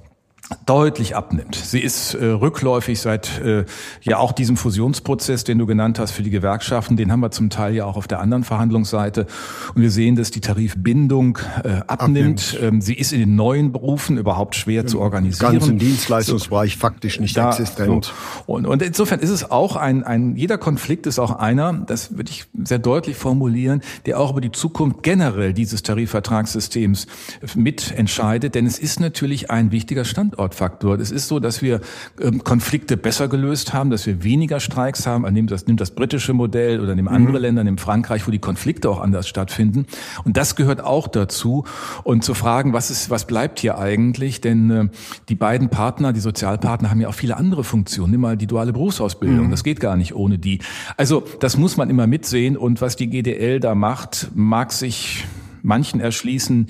deutlich 0.64 1.14
abnimmt. 1.14 1.54
Sie 1.54 1.80
ist 1.80 2.14
äh, 2.14 2.24
rückläufig 2.24 3.00
seit 3.00 3.40
äh, 3.40 3.64
ja 4.02 4.18
auch 4.18 4.32
diesem 4.32 4.56
Fusionsprozess, 4.56 5.44
den 5.44 5.58
du 5.58 5.66
genannt 5.66 5.98
hast 5.98 6.12
für 6.12 6.22
die 6.22 6.30
Gewerkschaften, 6.30 6.96
den 6.96 7.12
haben 7.12 7.20
wir 7.20 7.30
zum 7.30 7.50
Teil 7.50 7.74
ja 7.74 7.84
auch 7.84 7.96
auf 7.96 8.08
der 8.08 8.20
anderen 8.20 8.44
Verhandlungsseite. 8.44 9.26
Und 9.74 9.82
wir 9.82 9.90
sehen, 9.90 10.16
dass 10.16 10.30
die 10.30 10.40
Tarifbindung 10.40 11.38
äh, 11.64 11.80
abnimmt. 11.86 11.88
abnimmt. 11.88 12.58
Ähm, 12.62 12.80
sie 12.80 12.94
ist 12.94 13.12
in 13.12 13.20
den 13.20 13.36
neuen 13.36 13.72
Berufen 13.72 14.16
überhaupt 14.16 14.54
schwer 14.54 14.82
Im 14.82 14.88
zu 14.88 15.00
organisieren. 15.00 15.52
Ganzen 15.52 15.78
Dienstleistungsbereich 15.78 16.74
so, 16.74 16.80
faktisch 16.80 17.20
nicht 17.20 17.36
da, 17.36 17.50
existent. 17.50 18.06
So. 18.06 18.52
Und, 18.52 18.66
und 18.66 18.82
insofern 18.82 19.20
ist 19.20 19.30
es 19.30 19.50
auch 19.50 19.76
ein, 19.76 20.02
ein, 20.04 20.36
jeder 20.36 20.56
Konflikt 20.56 21.06
ist 21.06 21.18
auch 21.18 21.32
einer, 21.32 21.72
das 21.74 22.16
würde 22.16 22.30
ich 22.30 22.46
sehr 22.64 22.78
deutlich 22.78 23.16
formulieren, 23.16 23.82
der 24.06 24.18
auch 24.18 24.30
über 24.30 24.40
die 24.40 24.52
Zukunft 24.52 25.02
generell 25.02 25.52
dieses 25.52 25.82
Tarifvertragssystems 25.82 27.06
mitentscheidet. 27.54 28.54
Denn 28.54 28.66
es 28.66 28.78
ist 28.78 29.00
natürlich 29.00 29.50
ein 29.50 29.72
wichtiger 29.72 30.04
Standortfaktor. 30.38 30.98
Es 31.00 31.10
ist 31.10 31.26
so, 31.28 31.40
dass 31.40 31.62
wir 31.62 31.80
ähm, 32.20 32.44
Konflikte 32.44 32.96
besser 32.96 33.28
gelöst 33.28 33.72
haben, 33.72 33.90
dass 33.90 34.06
wir 34.06 34.22
weniger 34.22 34.60
Streiks 34.60 35.06
haben. 35.06 35.22
Man 35.22 35.34
nimmt 35.34 35.50
das, 35.50 35.66
nimmt 35.66 35.80
das 35.80 35.90
britische 35.90 36.32
Modell 36.32 36.80
oder 36.80 36.94
nimmt 36.94 37.08
andere 37.08 37.38
mhm. 37.38 37.42
Länder, 37.42 37.64
nimmt 37.64 37.80
Frankreich, 37.80 38.26
wo 38.26 38.30
die 38.30 38.38
Konflikte 38.38 38.88
auch 38.88 39.00
anders 39.00 39.26
stattfinden. 39.26 39.86
Und 40.24 40.36
das 40.36 40.54
gehört 40.54 40.80
auch 40.80 41.08
dazu. 41.08 41.64
Und 42.04 42.22
zu 42.22 42.34
fragen, 42.34 42.72
was 42.72 42.90
ist, 42.90 43.10
was 43.10 43.26
bleibt 43.26 43.58
hier 43.58 43.78
eigentlich? 43.78 44.40
Denn 44.40 44.70
äh, 44.70 44.88
die 45.28 45.34
beiden 45.34 45.70
Partner, 45.70 46.12
die 46.12 46.20
Sozialpartner, 46.20 46.90
haben 46.90 47.00
ja 47.00 47.08
auch 47.08 47.14
viele 47.14 47.36
andere 47.36 47.64
Funktionen. 47.64 48.12
Nimm 48.12 48.20
mal 48.20 48.36
die 48.36 48.46
duale 48.46 48.72
Berufsausbildung. 48.72 49.46
Mhm. 49.46 49.50
Das 49.50 49.64
geht 49.64 49.80
gar 49.80 49.96
nicht 49.96 50.14
ohne 50.14 50.38
die. 50.38 50.60
Also 50.96 51.24
das 51.40 51.56
muss 51.56 51.76
man 51.76 51.90
immer 51.90 52.06
mitsehen. 52.06 52.56
Und 52.56 52.80
was 52.80 52.94
die 52.94 53.08
GDL 53.08 53.58
da 53.58 53.74
macht, 53.74 54.30
mag 54.34 54.72
sich 54.72 55.24
manchen 55.62 56.00
erschließen, 56.00 56.68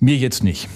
mir 0.00 0.16
jetzt 0.16 0.42
nicht. 0.42 0.68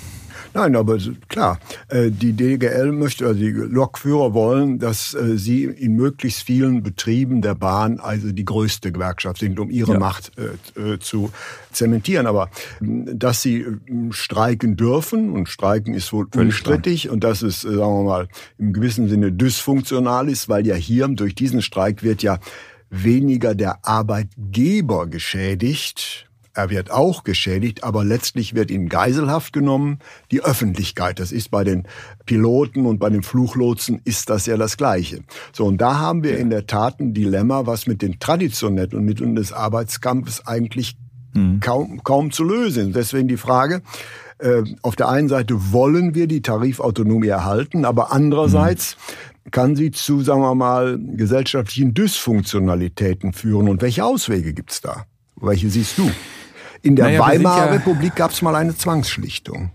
Nein, 0.59 0.75
aber 0.75 0.99
klar, 1.29 1.61
äh, 1.88 2.11
die 2.11 2.33
DGL 2.33 2.91
möchte, 2.91 3.27
also 3.27 3.38
die 3.38 3.50
Lokführer 3.50 4.35
wollen, 4.35 4.81
dass 4.81 5.15
äh, 5.15 5.38
sie 5.38 5.65
in 5.67 5.95
möglichst 5.95 6.43
vielen 6.43 6.83
Betrieben 6.83 7.43
der 7.43 7.55
Bahn 7.55 8.00
also 8.00 8.33
die 8.33 8.45
größte 8.45 8.91
Gewerkschaft 8.91 9.38
sind, 9.38 9.61
um 9.61 9.71
ihre 9.71 9.93
ja. 9.93 9.99
Macht 10.00 10.33
äh, 10.37 10.99
zu 10.99 11.31
zementieren. 11.71 12.27
Aber 12.27 12.50
dass 12.81 13.41
sie 13.41 13.67
streiken 14.11 14.77
dürfen, 14.77 15.31
und 15.31 15.49
streiken 15.49 15.95
ist 15.95 16.12
wohl 16.12 16.27
Völlig 16.29 16.47
unstrittig, 16.49 17.03
klar. 17.03 17.15
und 17.15 17.23
dass 17.23 17.43
es, 17.43 17.61
sagen 17.61 17.79
wir 17.79 18.03
mal, 18.03 18.29
im 18.59 18.73
gewissen 18.73 19.09
Sinne 19.09 19.31
dysfunktional 19.31 20.29
ist, 20.29 20.49
weil 20.49 20.67
ja 20.67 20.75
hier 20.75 21.07
durch 21.07 21.37
diesen 21.37 21.62
Streik 21.62 22.03
wird 22.03 22.25
ja 22.25 22.41
weniger 22.91 23.55
der 23.55 23.87
Arbeitgeber 23.87 25.07
geschädigt, 25.07 26.27
er 26.59 26.71
wird 26.71 26.91
auch 26.91 27.23
geschädigt, 27.23 27.85
aber 27.85 28.05
letztlich 28.05 28.53
wird 28.53 28.73
in 28.73 28.88
Geiselhaft 28.88 29.53
genommen 29.53 30.00
die 30.33 30.43
Öffentlichkeit. 30.43 31.21
Das 31.21 31.31
ist 31.31 31.53
bei 31.53 31.62
den 31.62 31.87
Piloten 32.27 32.85
und 32.85 32.99
bei 32.99 33.11
den 33.11 33.23
Fluchlotsen 33.23 34.00
ist 34.05 34.29
das 34.29 34.47
ja 34.47 34.57
das 34.57 34.77
Gleiche. 34.77 35.21
So, 35.53 35.67
und 35.67 35.81
da 35.81 36.00
haben 36.00 36.25
wir 36.25 36.37
in 36.37 36.50
der 36.50 36.67
Tat 36.67 36.99
ein 36.99 37.15
Dilemma, 37.15 37.67
was 37.67 37.87
mit 37.87 38.03
den 38.03 38.19
traditionellen 38.19 39.05
Mitteln 39.05 39.37
des 39.37 39.53
Arbeitskampfes 39.53 40.49
eigentlich 40.49 40.97
mhm. 41.33 41.61
kaum, 41.61 42.03
kaum 42.03 42.33
zu 42.33 42.43
lösen 42.43 42.88
ist. 42.88 42.97
Deswegen 42.97 43.29
die 43.29 43.37
Frage, 43.37 43.83
äh, 44.38 44.65
auf 44.83 44.97
der 44.97 45.11
einen 45.11 45.29
Seite 45.29 45.73
wollen 45.73 46.17
wir 46.17 46.27
die 46.27 46.43
Tarifautonomie 46.43 47.29
erhalten, 47.29 47.85
aber 47.85 48.11
andererseits 48.11 48.97
mhm. 49.45 49.50
kann 49.53 49.77
sie 49.77 49.93
zu, 49.93 50.23
sagen 50.23 50.41
wir 50.41 50.57
mal, 50.57 50.99
gesellschaftlichen 50.99 51.95
Dysfunktionalitäten 51.95 53.33
führen. 53.33 53.69
Und 53.69 53.81
welche 53.81 54.05
Auswege 54.05 54.53
gibt's 54.55 54.81
da? 54.81 55.05
Welche 55.41 55.71
siehst 55.71 55.99
du? 55.99 56.11
In 56.82 56.97
der 56.97 57.06
naja, 57.06 57.20
Weimarer 57.20 57.66
ja 57.66 57.73
Republik 57.73 58.16
gab 58.16 58.30
es 58.30 58.42
mal 58.42 58.54
eine 58.54 58.76
Zwangsschlichtung. 58.76 59.70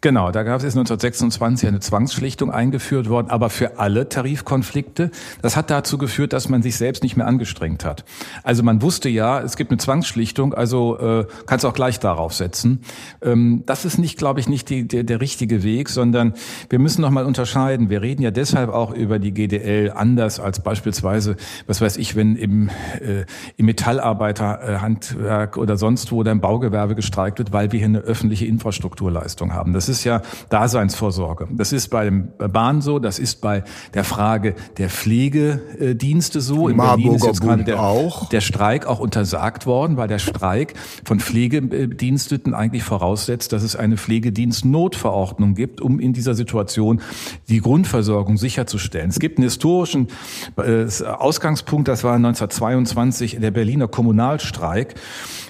Genau, 0.00 0.30
da 0.30 0.44
gab 0.44 0.58
es 0.58 0.64
1926 0.64 1.68
eine 1.68 1.80
Zwangsschlichtung 1.80 2.52
eingeführt 2.52 3.08
worden, 3.08 3.30
aber 3.30 3.50
für 3.50 3.80
alle 3.80 4.08
Tarifkonflikte. 4.08 5.10
Das 5.42 5.56
hat 5.56 5.70
dazu 5.70 5.98
geführt, 5.98 6.32
dass 6.32 6.48
man 6.48 6.62
sich 6.62 6.76
selbst 6.76 7.02
nicht 7.02 7.16
mehr 7.16 7.26
angestrengt 7.26 7.84
hat. 7.84 8.04
Also 8.44 8.62
man 8.62 8.80
wusste 8.80 9.08
ja, 9.08 9.40
es 9.40 9.56
gibt 9.56 9.72
eine 9.72 9.78
Zwangsschlichtung, 9.78 10.54
also 10.54 10.98
äh, 10.98 11.26
kannst 11.46 11.64
auch 11.64 11.72
gleich 11.72 11.98
darauf 11.98 12.32
setzen. 12.32 12.82
Ähm, 13.22 13.64
das 13.66 13.84
ist 13.84 13.98
nicht, 13.98 14.18
glaube 14.18 14.38
ich, 14.38 14.48
nicht 14.48 14.70
die, 14.70 14.86
der, 14.86 15.02
der 15.02 15.20
richtige 15.20 15.64
Weg, 15.64 15.88
sondern 15.88 16.34
wir 16.70 16.78
müssen 16.78 17.02
noch 17.02 17.10
mal 17.10 17.26
unterscheiden. 17.26 17.90
Wir 17.90 18.00
reden 18.00 18.22
ja 18.22 18.30
deshalb 18.30 18.70
auch 18.70 18.92
über 18.92 19.18
die 19.18 19.32
GDL 19.32 19.90
anders 19.90 20.38
als 20.38 20.60
beispielsweise, 20.60 21.34
was 21.66 21.80
weiß 21.80 21.96
ich, 21.96 22.14
wenn 22.14 22.36
im, 22.36 22.68
äh, 23.00 23.24
im 23.56 23.66
Metallarbeiterhandwerk 23.66 25.56
oder 25.56 25.76
sonst 25.76 26.12
wo 26.12 26.18
oder 26.18 26.30
im 26.30 26.40
Baugewerbe 26.40 26.94
gestreikt 26.94 27.40
wird, 27.40 27.52
weil 27.52 27.72
wir 27.72 27.78
hier 27.78 27.88
eine 27.88 28.00
öffentliche 28.00 28.46
Infrastrukturleistung 28.46 29.54
haben. 29.54 29.72
Das 29.72 29.87
ist 29.88 30.04
ja 30.04 30.22
Daseinsvorsorge. 30.48 31.48
Das 31.50 31.72
ist 31.72 31.88
bei 31.88 32.04
dem 32.04 32.28
Bahn 32.38 32.80
so, 32.80 32.98
das 32.98 33.18
ist 33.18 33.40
bei 33.40 33.64
der 33.94 34.04
Frage 34.04 34.54
der 34.76 34.90
Pflegedienste 34.90 36.40
so. 36.40 36.68
In 36.68 36.76
Marburger 36.76 36.96
Berlin 36.96 37.14
ist 37.16 37.24
jetzt 37.26 37.40
gerade 37.40 37.64
der, 37.64 37.82
auch. 37.82 38.28
der 38.28 38.40
Streik 38.40 38.86
auch 38.86 39.00
untersagt 39.00 39.66
worden, 39.66 39.96
weil 39.96 40.08
der 40.08 40.18
Streik 40.18 40.74
von 41.04 41.20
Pflegediensteten 41.20 42.54
eigentlich 42.54 42.84
voraussetzt, 42.84 43.52
dass 43.52 43.62
es 43.62 43.76
eine 43.76 43.96
Pflegedienstnotverordnung 43.96 45.54
gibt, 45.54 45.80
um 45.80 46.00
in 46.00 46.12
dieser 46.12 46.34
Situation 46.34 47.00
die 47.48 47.60
Grundversorgung 47.60 48.36
sicherzustellen. 48.36 49.10
Es 49.10 49.18
gibt 49.18 49.38
einen 49.38 49.44
historischen 49.44 50.08
äh, 50.56 50.86
Ausgangspunkt, 51.04 51.88
das 51.88 52.04
war 52.04 52.14
1922 52.14 53.38
der 53.40 53.50
Berliner 53.50 53.88
Kommunalstreik. 53.88 54.94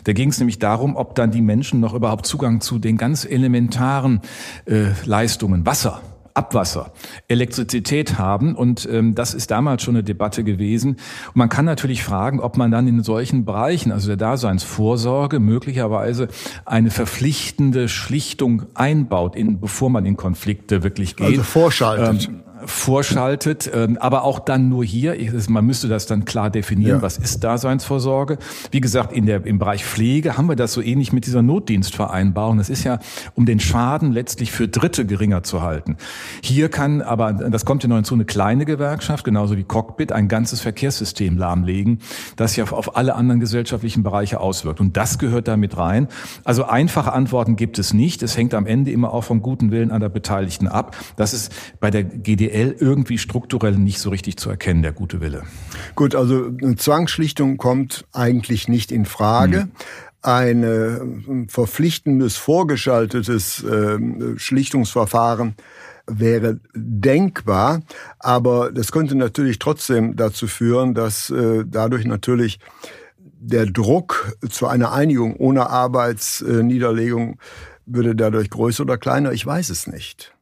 Da 0.04 0.12
ging 0.12 0.30
es 0.30 0.38
nämlich 0.38 0.59
darum, 0.59 0.97
ob 0.97 1.14
dann 1.14 1.30
die 1.30 1.42
Menschen 1.42 1.80
noch 1.80 1.95
überhaupt 1.95 2.26
Zugang 2.26 2.61
zu 2.61 2.78
den 2.78 2.97
ganz 2.97 3.25
elementaren 3.25 4.21
äh, 4.67 4.89
Leistungen, 5.05 5.67
Wasser, 5.67 6.01
Abwasser, 6.39 6.93
Elektrizität 7.27 8.17
haben. 8.19 8.55
Und 8.55 8.89
ähm, 8.91 9.15
das 9.15 9.35
ist 9.35 9.51
damals 9.51 9.83
schon 9.83 9.97
eine 9.97 10.05
Debatte 10.05 10.45
gewesen. 10.45 10.91
Und 11.27 11.37
man 11.37 11.49
kann 11.49 11.65
natürlich 11.65 12.05
fragen, 12.05 12.41
ob 12.41 12.57
man 12.57 12.71
dann 12.71 12.87
in 12.87 13.03
solchen 13.03 13.45
Bereichen, 13.45 13.91
also 13.91 14.07
der 14.07 14.17
Daseinsvorsorge, 14.17 15.41
möglicherweise 15.41 16.29
eine 16.65 16.91
verpflichtende 16.91 17.89
Schlichtung 17.89 18.67
einbaut, 18.75 19.35
in, 19.35 19.61
bevor 19.61 19.91
man 19.91 20.07
in 20.07 20.17
Konflikte 20.17 20.85
wirklich 20.85 21.17
geht. 21.17 21.27
Also 21.27 21.43
vorschaltet. 21.43 22.29
Ähm, 22.29 22.43
vorschaltet, 22.67 23.71
ähm, 23.73 23.97
aber 23.99 24.25
auch 24.25 24.38
dann 24.38 24.69
nur 24.69 24.85
hier. 24.85 25.17
Man 25.49 25.65
müsste 25.65 25.88
das 25.88 26.07
dann 26.07 26.25
klar 26.25 26.50
definieren, 26.50 26.99
ja. 26.99 27.03
was 27.03 27.19
ist 27.19 27.45
Daseinsvorsorge. 27.45 28.38
Wie 28.71 28.81
gesagt, 28.81 29.12
in 29.12 29.27
der, 29.27 29.45
im 29.47 29.59
Bereich 29.59 29.85
Pflege 29.85 30.37
haben 30.37 30.49
wir 30.49 30.57
das 30.57 30.73
so 30.73 30.83
ähnlich 30.83 31.12
mit 31.12 31.27
dieser 31.27 31.43
Notdienstvereinbarung. 31.43 32.59
Das 32.59 32.69
ist 32.69 32.85
ja, 32.85 32.99
um 33.35 33.47
den 33.47 33.61
Schaden 33.61 34.12
letztlich 34.12 34.53
für 34.53 34.69
Dritte 34.69 35.07
geringer 35.07 35.43
zu 35.43 35.62
halten. 35.62 35.97
Hier 36.43 36.69
kann 36.69 37.03
aber, 37.03 37.33
das 37.33 37.65
kommt 37.65 37.83
ja 37.83 37.88
noch 37.88 37.97
hinzu, 37.97 38.15
eine 38.15 38.25
kleine 38.25 38.65
Gewerkschaft, 38.65 39.25
genauso 39.25 39.57
wie 39.57 39.65
Cockpit, 39.65 40.12
ein 40.12 40.29
ganzes 40.29 40.61
Verkehrssystem 40.61 41.37
lahmlegen, 41.38 42.00
das 42.37 42.55
sich 42.55 42.62
auf 42.62 42.97
alle 42.97 43.15
anderen 43.15 43.41
gesellschaftlichen 43.41 44.03
Bereiche 44.03 44.41
auswirkt. 44.41 44.81
Und 44.81 44.97
das 44.97 45.19
gehört 45.19 45.49
damit 45.49 45.77
rein. 45.77 46.09
Also 46.45 46.65
einfache 46.65 47.12
Antworten 47.12 47.57
gibt 47.57 47.79
es 47.79 47.95
nicht. 47.95 48.23
Es 48.23 48.37
hängt 48.37 48.55
am 48.55 48.67
Ende 48.67 48.91
immer 48.91 49.12
auch 49.12 49.25
vom 49.25 49.43
guten 49.43 49.71
Willen 49.71 49.91
aller 49.91 50.09
Beteiligten 50.09 50.69
ab. 50.69 50.97
Das 51.17 51.33
ist 51.33 51.53
bei 51.81 51.91
der 51.91 52.05
GDL 52.05 52.48
BWL 52.49 52.76
irgendwie 52.78 53.19
strukturell 53.19 53.76
nicht 53.76 53.99
so 53.99 54.11
richtig 54.11 54.37
zu 54.37 54.50
erkennen, 54.50 54.83
der 54.83 54.93
gute 54.93 55.21
Wille. 55.21 55.43
Gut, 55.95 56.14
also 56.14 56.50
eine 56.62 56.76
Zwangsschlichtung 56.76 57.57
kommt 57.57 58.05
eigentlich 58.12 58.69
nicht 58.69 58.93
in 58.93 59.05
Frage. 59.05 59.62
Hm 59.62 59.71
ein 60.21 60.64
äh, 60.64 61.47
verpflichtendes, 61.47 62.37
vorgeschaltetes 62.37 63.62
äh, 63.62 63.99
Schlichtungsverfahren 64.37 65.55
wäre 66.09 66.59
denkbar, 66.75 67.83
aber 68.19 68.73
das 68.73 68.90
könnte 68.90 69.14
natürlich 69.14 69.61
trotzdem 69.61 70.17
dazu 70.17 70.49
führen, 70.49 70.95
dass 70.95 71.31
äh, 71.31 71.64
dadurch 71.64 72.05
natürlich 72.05 72.59
der 73.17 73.67
Druck 73.67 74.37
zu 74.50 74.67
einer 74.67 74.90
Einigung 74.93 75.37
ohne 75.37 75.71
Arbeitsniederlegung 75.71 77.38
würde 77.87 78.17
dadurch 78.17 78.50
größer 78.50 78.83
oder 78.83 78.99
kleiner, 78.99 79.33
ich 79.33 79.47
weiß 79.47 79.71
es 79.71 79.87
nicht. 79.87 80.35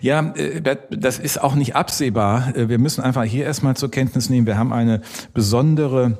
Ja, 0.00 0.32
äh, 0.34 0.76
das 0.90 1.18
ist 1.18 1.40
auch 1.40 1.54
nicht 1.54 1.76
absehbar. 1.76 2.54
Äh, 2.56 2.68
wir 2.68 2.78
müssen 2.78 3.02
einfach 3.02 3.24
hier 3.24 3.44
erstmal 3.44 3.76
zur 3.76 3.90
Kenntnis 3.90 4.30
nehmen, 4.30 4.46
wir 4.46 4.58
haben 4.58 4.72
eine 4.72 5.02
besondere 5.34 6.18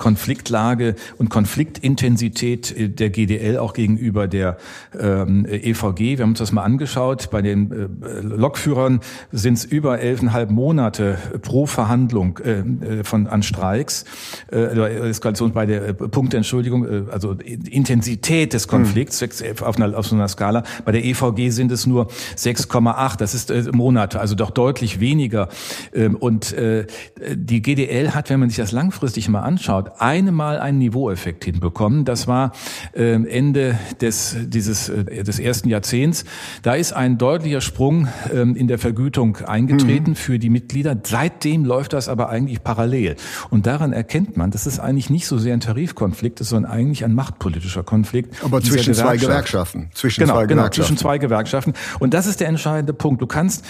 Konfliktlage 0.00 0.96
und 1.18 1.28
Konfliktintensität 1.28 2.76
äh, 2.76 2.88
der 2.88 3.10
GDL 3.10 3.58
auch 3.58 3.74
gegenüber 3.74 4.26
der 4.26 4.56
ähm, 4.98 5.46
EVG. 5.46 6.18
Wir 6.18 6.22
haben 6.22 6.30
uns 6.30 6.40
das 6.40 6.50
mal 6.50 6.64
angeschaut. 6.64 7.30
Bei 7.30 7.42
den 7.42 7.70
äh, 7.70 8.20
Lokführern 8.22 9.00
sind 9.30 9.54
es 9.54 9.64
über 9.64 10.00
elfeinhalb 10.00 10.50
Monate 10.50 11.18
pro 11.42 11.66
Verhandlung 11.66 12.38
äh, 12.38 12.60
äh 13.00 13.04
von 13.04 13.28
an 13.28 13.42
Streiks. 13.42 14.04
Äh, 14.50 14.80
Eskalation 15.10 15.52
bei 15.52 15.66
der 15.66 15.88
äh, 15.88 15.94
Punkte, 15.94 16.38
Entschuldigung, 16.38 16.86
äh, 16.86 17.02
also 17.10 17.32
Intensität 17.32 18.52
des 18.54 18.68
Konflikts 18.68 19.20
mhm. 19.20 19.64
auf, 19.64 19.76
einer, 19.76 19.96
auf 19.96 20.06
so 20.06 20.16
einer 20.16 20.28
Skala. 20.28 20.64
Bei 20.84 20.92
der 20.92 21.04
EVG 21.04 21.50
sind 21.50 21.70
es 21.72 21.86
nur 21.86 22.08
6,8. 22.36 23.18
Das 23.18 23.34
ist 23.34 23.50
äh, 23.50 23.64
Monate, 23.72 24.18
also 24.18 24.34
doch 24.34 24.50
deutlich 24.50 25.00
weniger. 25.00 25.48
Ähm, 25.92 26.16
und 26.16 26.52
äh, 26.52 26.86
die 27.34 27.60
GDL 27.60 28.14
hat, 28.14 28.30
wenn 28.30 28.40
man 28.40 28.48
sich 28.48 28.56
das 28.56 28.72
langfristig 28.72 29.28
mal 29.28 29.42
anschaut, 29.42 29.89
angeschaut, 29.90 30.00
eine 30.00 30.32
Mal 30.32 30.58
einen 30.58 30.78
Niveaueffekt 30.78 31.44
hinbekommen. 31.44 32.04
Das 32.04 32.26
war 32.26 32.52
äh, 32.92 33.12
Ende 33.12 33.78
des, 34.00 34.36
dieses, 34.46 34.88
äh, 34.88 35.22
des 35.22 35.38
ersten 35.38 35.68
Jahrzehnts. 35.68 36.24
Da 36.62 36.74
ist 36.74 36.92
ein 36.92 37.18
deutlicher 37.18 37.60
Sprung 37.60 38.08
äh, 38.32 38.40
in 38.40 38.68
der 38.68 38.78
Vergütung 38.78 39.36
eingetreten 39.38 40.10
mhm. 40.10 40.16
für 40.16 40.38
die 40.38 40.50
Mitglieder. 40.50 40.96
Seitdem 41.02 41.64
läuft 41.64 41.92
das 41.92 42.08
aber 42.08 42.28
eigentlich 42.28 42.62
parallel. 42.62 43.16
Und 43.50 43.66
daran 43.66 43.92
erkennt 43.92 44.36
man, 44.36 44.50
dass 44.50 44.66
es 44.66 44.78
eigentlich 44.78 45.10
nicht 45.10 45.26
so 45.26 45.38
sehr 45.38 45.54
ein 45.54 45.60
Tarifkonflikt 45.60 46.40
ist, 46.40 46.50
sondern 46.50 46.70
eigentlich 46.70 47.04
ein 47.04 47.14
machtpolitischer 47.14 47.82
Konflikt. 47.82 48.42
Aber 48.44 48.60
zwischen 48.60 48.94
zwei 48.94 49.16
Gewerkschaften. 49.16 49.90
Zwischen 49.94 50.20
genau, 50.20 50.34
zwei 50.34 50.46
genau, 50.46 50.62
Gewerkschaften. 50.62 50.96
zwischen 50.96 50.98
zwei 50.98 51.18
Gewerkschaften. 51.18 51.74
Und 51.98 52.14
das 52.14 52.26
ist 52.26 52.40
der 52.40 52.48
entscheidende 52.48 52.92
Punkt. 52.92 53.22
Du 53.22 53.26
kannst 53.26 53.64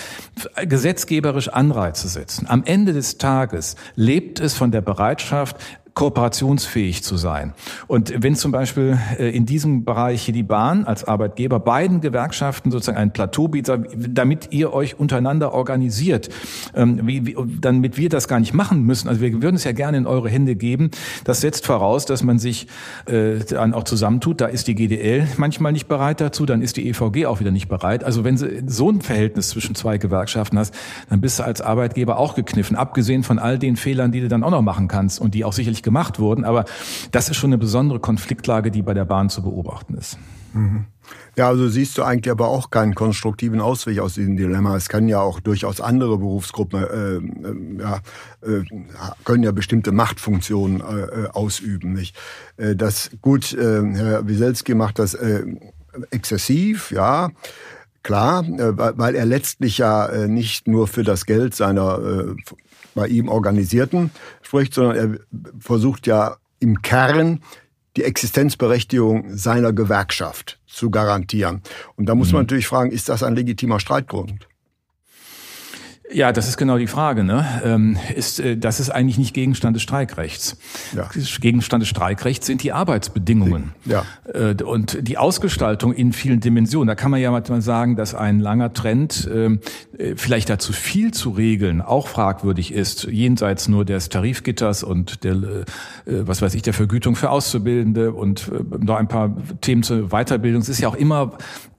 gesetzgeberisch 0.63 1.49
Anreize 1.49 2.09
setzen. 2.09 2.47
Am 2.49 2.63
Ende 2.65 2.93
des 2.93 3.19
Tages 3.19 3.77
lebt 3.97 4.41
es 4.41 4.55
von 4.55 4.71
der 4.71 4.81
Bereitschaft, 4.81 5.57
kooperationsfähig 5.95 7.03
zu 7.03 7.17
sein. 7.17 7.53
Und 7.87 8.13
wenn 8.17 8.35
zum 8.37 8.53
Beispiel 8.53 8.99
äh, 9.19 9.31
in 9.31 9.47
diesem 9.47 9.85
Bereich 9.85 10.23
hier 10.23 10.35
die 10.35 10.43
Bahn 10.43 10.85
als 10.85 11.05
Arbeitgeber 11.05 11.61
beiden 11.61 12.01
Gewerkschaften 12.01 12.71
sozusagen 12.71 12.99
ein 12.99 13.13
Plateau 13.13 13.49
bietet, 13.49 13.87
damit 13.95 14.49
ihr 14.53 14.73
euch 14.73 14.99
untereinander 14.99 15.53
organisiert, 15.53 16.29
ähm, 16.75 17.01
wie, 17.05 17.27
wie, 17.27 17.37
damit 17.61 17.97
wir 17.97 18.09
das 18.09 18.29
gar 18.29 18.41
nicht 18.41 18.55
machen 18.55 18.83
müssen. 18.85 19.09
Also 19.09 19.21
wir 19.21 19.43
würden 19.43 19.57
es 19.57 19.65
ja 19.65 19.73
gerne 19.73 19.99
in 19.99 20.07
eure 20.07 20.29
Hände 20.29 20.57
geben. 20.57 20.91
Das 21.25 21.41
setzt 21.41 21.67
voraus, 21.67 22.07
dass 22.07 22.23
man 22.23 22.39
sich 22.39 22.67
äh, 23.07 23.39
dann 23.49 23.75
auch 23.75 23.85
zusammentut. 23.85 24.41
Da 24.41 24.47
ist 24.47 24.69
die 24.69 24.75
GDL 24.75 25.27
manchmal 25.37 25.73
nicht 25.73 25.89
bereit 25.89 26.21
dazu, 26.21 26.47
dann 26.47 26.63
ist 26.63 26.77
die 26.77 26.89
EVG 26.89 27.27
auch 27.27 27.41
wieder 27.41 27.51
nicht 27.51 27.69
bereit. 27.69 28.05
Also 28.05 28.25
wenn 28.25 28.37
du 28.37 28.63
so 28.67 28.91
ein 28.91 29.01
Verhältnis 29.01 29.51
zwischen 29.51 29.75
zwei 29.75 29.99
Gewerkschaften 29.99 30.59
hast, 30.59 30.75
dann 31.09 31.21
bist 31.21 31.39
du 31.39 31.45
als 31.45 31.61
Arbeitgeber 31.61 32.19
auch 32.19 32.35
gekniffen, 32.35 32.77
abgesehen 32.77 33.23
von 33.23 33.39
all 33.39 33.59
den 33.59 33.77
Fehlern, 33.77 34.13
die 34.13 34.21
du 34.21 34.29
dann 34.29 34.45
auch 34.45 34.51
noch 34.51 34.63
machen 34.63 34.89
kannst 34.89 35.21
und 35.21 35.35
die 35.35 35.45
auch 35.45 35.53
sicherlich 35.53 35.80
gemacht 35.83 36.19
wurden. 36.19 36.45
Aber 36.45 36.65
das 37.11 37.29
ist 37.29 37.37
schon 37.37 37.51
eine 37.51 37.59
besondere 37.59 38.01
Konfliktlage, 38.01 38.71
die 38.71 38.83
bei 38.83 38.95
der 38.95 39.05
Bahn 39.05 39.31
zu 39.31 39.43
beobachten 39.43 39.95
ist. 39.95 40.19
Mhm. 40.53 40.87
Ja, 41.37 41.49
also 41.49 41.69
siehst 41.69 41.97
du 41.99 42.03
eigentlich 42.03 42.31
aber 42.31 42.49
auch 42.49 42.71
keinen 42.71 42.95
konstruktiven 42.95 43.61
Ausweg 43.61 43.99
aus 44.01 44.15
diesem 44.15 44.37
Dilemma. 44.37 44.77
Es 44.77 44.89
können 44.89 45.09
ja 45.09 45.21
auch 45.21 45.41
durchaus 45.41 45.81
andere 45.81 46.19
Berufsgruppen, 46.19 46.83
äh, 46.83 47.17
äh, 47.17 47.81
ja, 47.81 48.01
äh, 48.43 48.65
können 49.25 49.43
ja 49.43 49.53
bestimmte 49.53 49.93
Machtfunktionen 49.93 50.81
äh, 50.81 51.29
ausüben. 51.33 51.93
Nicht? 51.93 52.17
Äh, 52.57 52.77
das 52.77 53.11
gut, 53.23 53.53
äh, 53.53 53.83
Herr 53.95 54.27
Wieselski 54.29 54.75
macht 54.75 54.99
das 54.99 55.15
äh, 55.15 55.45
exzessiv, 56.11 56.91
ja. 56.91 57.31
Klar, 58.03 58.45
äh, 58.45 58.77
weil 58.77 59.15
er 59.15 59.27
letztlich 59.27 59.79
ja 59.79 60.07
äh, 60.07 60.29
nicht 60.29 60.67
nur 60.67 60.89
für 60.89 61.03
das 61.03 61.27
Geld 61.27 61.55
seiner 61.55 61.99
äh, 61.99 62.35
bei 62.95 63.07
ihm 63.09 63.29
Organisierten 63.29 64.11
spricht, 64.43 64.75
sondern 64.75 64.97
er 64.97 65.19
versucht 65.61 66.07
ja 66.07 66.37
im 66.59 66.83
Kern 66.83 67.41
die 67.97 68.05
Existenzberechtigung 68.05 69.37
seiner 69.37 69.73
Gewerkschaft 69.73 70.59
zu 70.67 70.91
garantieren. 70.91 71.63
Und 71.97 72.07
da 72.07 72.15
muss 72.15 72.33
man 72.33 72.41
mhm. 72.41 72.45
natürlich 72.45 72.67
fragen, 72.67 72.91
ist 72.91 73.09
das 73.09 73.23
ein 73.23 73.35
legitimer 73.35 73.81
Streitgrund? 73.81 74.47
Ja, 76.13 76.33
das 76.33 76.49
ist 76.49 76.57
genau 76.57 76.79
die 76.79 76.87
Frage. 76.87 77.25
Ne? 77.25 77.47
Ähm, 77.65 77.97
ist, 78.15 78.41
äh, 78.41 78.57
das 78.57 78.81
ist 78.81 78.91
eigentlich 78.91 79.19
nicht 79.19 79.35
Gegenstand 79.35 79.77
des 79.77 79.83
Streikrechts. 79.83 80.57
Ja. 80.95 81.09
Gegenstand 81.41 81.83
des 81.83 81.89
Streikrechts 81.89 82.47
sind 82.47 82.63
die 82.63 82.73
Arbeitsbedingungen. 82.73 83.73
Ja. 83.85 84.05
Äh, 84.33 84.63
und 84.63 84.99
die 85.01 85.19
Ausgestaltung 85.19 85.93
in 85.93 86.13
vielen 86.13 86.41
Dimensionen. 86.41 86.89
Da 86.89 86.95
kann 86.95 87.11
man 87.11 87.21
ja 87.21 87.31
manchmal 87.31 87.63
sagen, 87.63 87.97
dass 87.97 88.15
ein 88.15 88.41
langer 88.41 88.73
Trend 88.73 89.29
ähm, 89.33 89.61
äh, 89.97 90.15
vielleicht 90.17 90.51
dazu 90.51 90.73
viel 90.73 91.13
zu 91.13 91.31
regeln 91.31 91.81
auch 91.81 92.09
fragwürdig 92.09 92.73
ist, 92.73 93.05
jenseits 93.05 93.69
nur 93.69 93.85
des 93.85 94.09
Tarifgitters 94.09 94.83
und 94.83 95.25
der, 95.25 95.65
was 96.07 96.43
weiß 96.43 96.55
ich, 96.55 96.63
der 96.63 96.75
Vergütung 96.75 97.15
für 97.15 97.31
Auszubildende 97.31 98.13
und 98.13 98.51
noch 98.83 98.97
ein 98.97 99.09
paar 99.09 99.37
Themen 99.61 99.83
zur 99.83 100.09
Weiterbildung. 100.09 100.63
Es 100.63 100.69
ist 100.69 100.81
ja 100.81 100.89
auch 100.89 100.95
immer, 100.95 101.37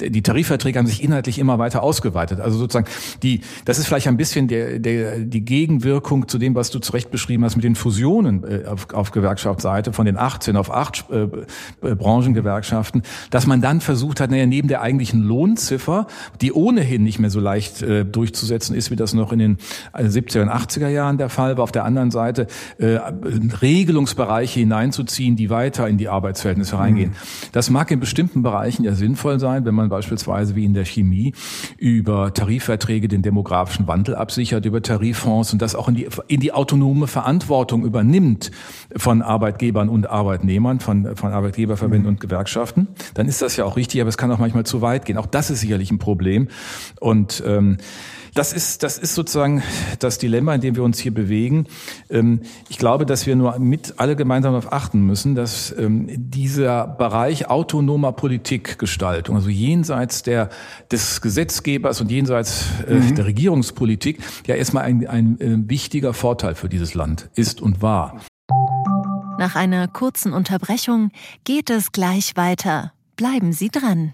die 0.09 0.21
Tarifverträge 0.21 0.79
haben 0.79 0.87
sich 0.87 1.03
inhaltlich 1.03 1.39
immer 1.39 1.59
weiter 1.59 1.83
ausgeweitet. 1.83 2.39
Also 2.39 2.57
sozusagen, 2.57 2.87
die, 3.23 3.41
das 3.65 3.79
ist 3.79 3.87
vielleicht 3.87 4.07
ein 4.07 4.17
bisschen 4.17 4.47
der, 4.47 4.79
der, 4.79 5.19
die 5.19 5.45
Gegenwirkung 5.45 6.27
zu 6.27 6.37
dem, 6.37 6.55
was 6.55 6.71
du 6.71 6.79
zurecht 6.79 7.11
beschrieben 7.11 7.43
hast 7.43 7.55
mit 7.55 7.63
den 7.63 7.75
Fusionen 7.75 8.43
äh, 8.43 8.65
auf, 8.65 8.93
auf 8.93 9.11
Gewerkschaftsseite 9.11 9.93
von 9.93 10.05
den 10.05 10.17
18 10.17 10.57
auf 10.57 10.71
8 10.71 11.05
äh, 11.09 11.21
äh, 11.21 11.95
Branchengewerkschaften, 11.95 13.03
dass 13.29 13.47
man 13.47 13.61
dann 13.61 13.81
versucht 13.81 14.19
hat, 14.19 14.31
naja, 14.31 14.45
neben 14.45 14.67
der 14.67 14.81
eigentlichen 14.81 15.21
Lohnziffer, 15.21 16.07
die 16.41 16.53
ohnehin 16.53 17.03
nicht 17.03 17.19
mehr 17.19 17.29
so 17.29 17.39
leicht 17.39 17.81
äh, 17.81 18.05
durchzusetzen 18.05 18.75
ist, 18.75 18.91
wie 18.91 18.95
das 18.95 19.13
noch 19.13 19.31
in 19.31 19.39
den 19.39 19.57
70er 19.93 20.39
äh, 20.39 20.41
und 20.41 20.49
80er 20.49 20.87
Jahren 20.87 21.17
der 21.17 21.29
Fall 21.29 21.57
war, 21.57 21.63
auf 21.63 21.71
der 21.71 21.85
anderen 21.85 22.11
Seite 22.11 22.47
äh, 22.77 22.99
Regelungsbereiche 23.61 24.59
hineinzuziehen, 24.59 25.35
die 25.35 25.49
weiter 25.49 25.87
in 25.87 25.97
die 25.97 26.09
Arbeitsverhältnisse 26.09 26.77
reingehen. 26.77 27.11
Mhm. 27.11 27.49
Das 27.51 27.69
mag 27.69 27.91
in 27.91 27.99
bestimmten 27.99 28.41
Bereichen 28.41 28.83
ja 28.83 28.93
sinnvoll 28.93 29.39
sein, 29.39 29.65
wenn 29.65 29.75
man 29.75 29.89
beispielsweise 29.91 30.55
wie 30.55 30.65
in 30.65 30.73
der 30.73 30.85
Chemie 30.85 31.33
über 31.77 32.33
Tarifverträge 32.33 33.07
den 33.07 33.21
demografischen 33.21 33.87
Wandel 33.87 34.15
absichert 34.15 34.65
über 34.65 34.81
Tariffonds 34.81 35.53
und 35.53 35.61
das 35.61 35.75
auch 35.75 35.87
in 35.87 35.95
die, 35.95 36.07
in 36.27 36.39
die 36.39 36.51
autonome 36.51 37.05
Verantwortung 37.05 37.85
übernimmt 37.85 38.49
von 38.95 39.21
Arbeitgebern 39.21 39.89
und 39.89 40.09
Arbeitnehmern, 40.09 40.79
von, 40.79 41.15
von 41.15 41.31
Arbeitgeberverbänden 41.31 42.03
mhm. 42.03 42.15
und 42.15 42.19
Gewerkschaften, 42.19 42.87
dann 43.13 43.27
ist 43.27 43.41
das 43.41 43.55
ja 43.57 43.65
auch 43.65 43.75
richtig, 43.75 44.01
aber 44.01 44.09
es 44.09 44.17
kann 44.17 44.31
auch 44.31 44.39
manchmal 44.39 44.65
zu 44.65 44.81
weit 44.81 45.05
gehen. 45.05 45.17
Auch 45.17 45.27
das 45.27 45.51
ist 45.51 45.59
sicherlich 45.59 45.91
ein 45.91 45.99
Problem. 45.99 46.47
Und 46.99 47.43
ähm, 47.45 47.77
das 48.33 48.53
ist, 48.53 48.83
das 48.83 48.97
ist 48.97 49.15
sozusagen 49.15 49.61
das 49.99 50.17
Dilemma, 50.17 50.55
in 50.55 50.61
dem 50.61 50.75
wir 50.75 50.83
uns 50.83 50.99
hier 50.99 51.13
bewegen. 51.13 51.67
Ähm, 52.09 52.41
ich 52.69 52.77
glaube, 52.77 53.05
dass 53.05 53.25
wir 53.25 53.35
nur 53.35 53.59
mit 53.59 53.95
alle 53.97 54.15
gemeinsam 54.15 54.53
darauf 54.53 54.71
achten 54.71 55.01
müssen, 55.01 55.35
dass 55.35 55.75
ähm, 55.77 56.07
dieser 56.09 56.87
Bereich 56.87 57.49
autonomer 57.49 58.13
Politikgestaltung, 58.13 59.35
also 59.35 59.49
jenseits 59.49 60.23
der, 60.23 60.49
des 60.91 61.21
Gesetzgebers 61.21 61.99
und 62.01 62.09
jenseits 62.09 62.65
äh, 62.87 62.95
mhm. 62.95 63.15
der 63.15 63.25
Regierungspolitik, 63.25 64.19
ja 64.47 64.55
erstmal 64.55 64.83
ein, 64.83 65.07
ein 65.07 65.39
äh, 65.39 65.69
wichtiger 65.69 66.13
Vorteil 66.13 66.55
für 66.55 66.69
dieses 66.69 66.93
Land 66.93 67.29
ist 67.35 67.61
und 67.61 67.81
war. 67.81 68.21
Nach 69.37 69.55
einer 69.55 69.87
kurzen 69.87 70.33
Unterbrechung 70.33 71.11
geht 71.43 71.69
es 71.69 71.91
gleich 71.91 72.35
weiter. 72.35 72.93
Bleiben 73.15 73.53
Sie 73.53 73.69
dran. 73.69 74.13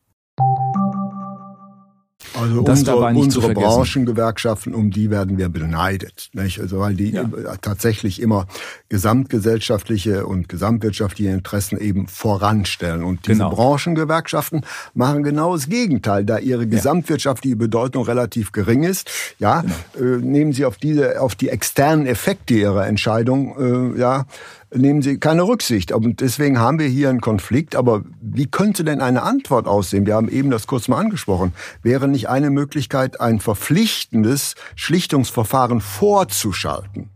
also 2.41 2.61
das 2.61 2.79
unsere, 2.79 3.05
unsere 3.13 3.53
Branchengewerkschaften, 3.53 4.73
um 4.73 4.91
die 4.91 5.09
werden 5.09 5.37
wir 5.37 5.49
beneidet. 5.49 6.29
Nicht? 6.33 6.59
Also 6.59 6.79
weil 6.79 6.95
die 6.95 7.11
ja. 7.11 7.29
tatsächlich 7.61 8.21
immer 8.21 8.47
gesamtgesellschaftliche 8.89 10.25
und 10.25 10.49
gesamtwirtschaftliche 10.49 11.31
Interessen 11.31 11.77
eben 11.77 12.07
voranstellen. 12.07 13.03
Und 13.03 13.27
diese 13.27 13.39
genau. 13.39 13.51
Branchengewerkschaften 13.51 14.65
machen 14.93 15.23
genau 15.23 15.55
das 15.55 15.67
Gegenteil, 15.67 16.25
da 16.25 16.37
ihre 16.37 16.67
gesamtwirtschaftliche 16.67 17.55
Bedeutung 17.55 18.03
relativ 18.03 18.51
gering 18.51 18.83
ist. 18.83 19.09
Ja, 19.39 19.61
genau. 19.95 20.15
äh, 20.15 20.17
nehmen 20.17 20.53
Sie 20.53 20.65
auf 20.65 20.77
diese, 20.77 21.21
auf 21.21 21.35
die 21.35 21.49
externen 21.49 22.05
Effekte 22.05 22.53
Ihrer 22.53 22.87
Entscheidung, 22.87 23.95
äh, 23.95 23.99
ja, 23.99 24.25
nehmen 24.73 25.01
Sie 25.01 25.19
keine 25.19 25.43
Rücksicht. 25.43 25.91
Und 25.91 26.21
deswegen 26.21 26.59
haben 26.59 26.79
wir 26.79 26.87
hier 26.87 27.09
einen 27.09 27.21
Konflikt. 27.21 27.75
Aber 27.75 28.03
wie 28.21 28.47
könnte 28.47 28.83
denn 28.83 29.01
eine 29.01 29.23
Antwort 29.23 29.67
aussehen? 29.67 30.05
Wir 30.05 30.15
haben 30.15 30.29
eben 30.29 30.49
das 30.49 30.67
kurz 30.67 30.87
mal 30.87 30.97
angesprochen. 30.97 31.53
Wäre 31.83 32.07
nicht 32.07 32.29
eine 32.29 32.49
Möglichkeit, 32.49 33.19
ein 33.19 33.39
verpflichtendes 33.39 34.55
Schlichtungsverfahren 34.75 35.81
vorzuschalten? 35.81 37.09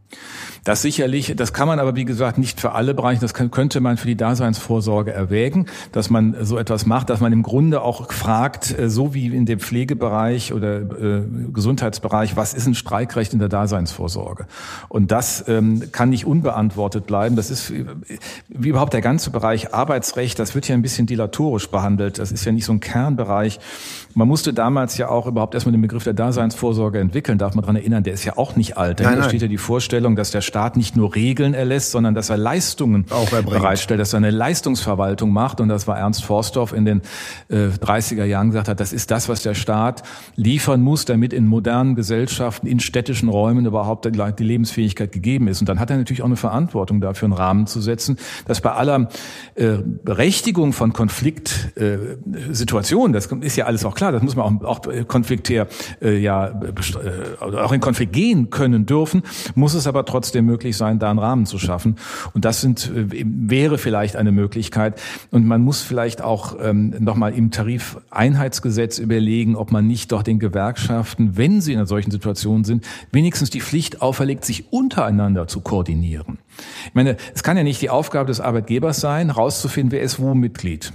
Das 0.66 0.82
sicherlich, 0.82 1.36
das 1.36 1.54
kann 1.54 1.68
man 1.68 1.78
aber 1.78 1.96
wie 1.96 2.06
gesagt 2.06 2.40
nicht 2.40 2.60
für 2.60 2.72
alle 2.72 2.96
Bereiche, 2.96 3.22
das 3.22 3.36
könnte 3.36 3.80
man 3.82 3.98
für 3.98 4.08
die 4.08 4.18
Daseinsvorsorge 4.18 5.14
erwägen, 5.14 5.68
dass 5.92 6.10
man 6.10 6.36
so 6.42 6.58
etwas 6.58 6.88
macht, 6.88 7.12
dass 7.12 7.20
man 7.20 7.32
im 7.34 7.44
Grunde 7.44 7.84
auch 7.84 8.12
fragt, 8.12 8.78
äh, 8.78 8.90
so 8.90 9.14
wie 9.14 9.28
in 9.28 9.46
dem 9.46 9.60
Pflegebereich 9.60 10.54
oder 10.54 10.82
äh, 10.82 11.22
Gesundheitsbereich, 11.54 12.36
was 12.36 12.56
ist 12.56 12.66
ein 12.66 12.74
Streikrecht 12.74 13.34
in 13.34 13.40
der 13.40 13.48
Daseinsvorsorge? 13.48 14.48
Und 14.90 15.12
das 15.12 15.48
ähm, 15.48 15.92
kann 15.92 16.10
nicht 16.10 16.26
unbeantwortet 16.26 17.06
bleiben. 17.06 17.36
Das 17.36 17.52
ist 17.52 17.72
wie 18.48 18.70
überhaupt 18.70 18.94
der 18.94 19.02
ganze 19.02 19.30
Bereich 19.30 19.72
Arbeitsrecht, 19.72 20.40
das 20.40 20.56
wird 20.56 20.68
ja 20.68 20.74
ein 20.74 20.82
bisschen 20.82 21.06
dilatorisch 21.06 21.70
behandelt. 21.70 22.18
Das 22.18 22.32
ist 22.32 22.44
ja 22.44 22.52
nicht 22.52 22.66
so 22.66 22.74
ein 22.74 22.80
Kernbereich. 22.80 23.60
Man 24.16 24.28
musste 24.28 24.52
damals 24.52 24.98
ja 24.98 25.10
auch 25.10 25.28
überhaupt 25.28 25.54
erstmal 25.54 25.74
den 25.74 25.82
Begriff 25.82 26.06
der 26.06 26.14
Daseinsvorsorge 26.14 26.98
entwickeln, 27.00 27.38
darf 27.38 27.54
man 27.54 27.62
daran 27.62 27.76
erinnern, 27.76 28.02
der 28.04 28.14
ist 28.14 28.24
ja 28.24 28.38
auch 28.38 28.56
nicht 28.56 28.78
alt. 28.78 29.00
Da 29.00 29.24
steht 29.30 29.44
ja 29.44 29.48
die 29.48 29.58
Vorstellung, 29.58 29.95
Vorstellung, 29.96 30.18
dass 30.18 30.32
der 30.32 30.42
Staat 30.42 30.76
nicht 30.76 30.98
nur 30.98 31.16
Regeln 31.16 31.54
erlässt, 31.54 31.92
sondern 31.92 32.16
dass 32.16 32.30
er 32.30 32.36
Leistungen 32.36 33.06
bereitstellt, 33.06 34.02
dass 34.02 34.12
er 34.12 34.18
eine 34.18 34.30
Leistungsverwaltung 34.30 35.32
macht. 35.32 35.62
Und 35.62 35.70
das 35.70 35.88
war 35.88 35.98
Ernst 35.98 36.26
Forstdorf 36.26 36.74
in 36.74 36.84
den 36.84 37.02
äh, 37.48 37.68
30er 37.68 38.26
Jahren 38.26 38.48
gesagt 38.48 38.68
hat, 38.68 38.82
das 38.82 38.92
ist 38.92 39.10
das, 39.10 39.30
was 39.30 39.42
der 39.42 39.54
Staat 39.54 40.04
liefern 40.36 40.82
muss, 40.82 41.06
damit 41.06 41.32
in 41.32 41.48
modernen 41.48 41.96
Gesellschaften, 41.96 42.68
in 42.68 42.82
städtischen 42.82 43.30
Räumen 43.30 43.66
überhaupt 43.66 44.04
die 44.04 44.44
Lebensfähigkeit 44.44 45.14
gegeben 45.14 45.48
ist. 45.48 45.62
Und 45.62 45.70
dann 45.70 45.80
hat 45.80 45.90
er 45.90 45.96
natürlich 45.96 46.24
auch 46.24 46.28
eine 46.28 46.36
Verantwortung 46.36 47.00
dafür, 47.00 47.28
einen 47.28 47.34
Rahmen 47.34 47.66
zu 47.66 47.80
setzen, 47.80 48.18
dass 48.48 48.60
bei 48.60 48.74
aller 48.74 49.08
äh, 49.56 49.78
Berechtigung 49.78 50.74
von 50.74 50.92
Konfliktsituationen, 50.92 53.14
äh, 53.14 53.18
das 53.18 53.28
ist 53.28 53.56
ja 53.56 53.66
alles 53.66 53.86
auch 53.86 53.96
klar, 53.96 54.12
das 54.12 54.24
muss 54.24 54.36
man 54.36 54.62
auch, 54.66 54.66
auch 54.66 54.82
konfliktär 55.08 55.68
äh, 56.02 56.18
ja 56.18 56.48
äh, 56.48 56.74
auch 57.40 57.72
in 57.72 57.80
Konflikt 57.80 58.12
gehen 58.12 58.50
können 58.50 58.86
dürfen, 58.86 59.24
muss 59.56 59.74
es 59.74 59.85
aber 59.88 60.06
trotzdem 60.06 60.46
möglich 60.46 60.78
sein, 60.78 61.00
da 61.00 61.10
einen 61.10 61.20
Rahmen 61.20 61.46
zu 61.46 61.60
schaffen. 61.60 61.96
Und 62.34 62.46
das 62.46 62.62
sind, 62.62 62.92
äh, 62.96 63.24
wäre 63.26 63.78
vielleicht 63.78 64.16
eine 64.16 64.32
Möglichkeit. 64.32 65.02
Und 65.32 65.46
man 65.46 65.62
muss 65.62 65.82
vielleicht 65.82 66.22
auch 66.22 66.58
ähm, 66.62 66.94
nochmal 67.00 67.34
im 67.34 67.52
Tarifeinheitsgesetz 67.52 68.98
überlegen, 69.00 69.56
ob 69.56 69.72
man 69.72 69.88
nicht 69.88 70.12
doch 70.12 70.24
den 70.24 70.40
Gewerkschaften, 70.40 71.38
wenn 71.38 71.62
sie 71.62 71.74
in 71.74 71.80
einer 71.80 71.88
solchen 71.88 72.12
Situation 72.12 72.64
sind, 72.64 72.86
wenigstens 73.12 73.50
die 73.50 73.62
Pflicht 73.62 74.02
auferlegt, 74.02 74.46
sich 74.46 74.72
untereinander 74.72 75.48
zu 75.48 75.62
koordinieren. 75.62 76.38
Ich 76.88 76.94
meine, 76.94 77.18
es 77.34 77.44
kann 77.44 77.58
ja 77.58 77.64
nicht 77.64 77.82
die 77.82 77.90
Aufgabe 77.90 78.28
des 78.28 78.40
Arbeitgebers 78.40 79.00
sein, 79.02 79.30
rauszufinden, 79.30 79.92
wer 79.92 80.02
ist 80.02 80.20
wo 80.20 80.34
Mitglied. 80.34 80.94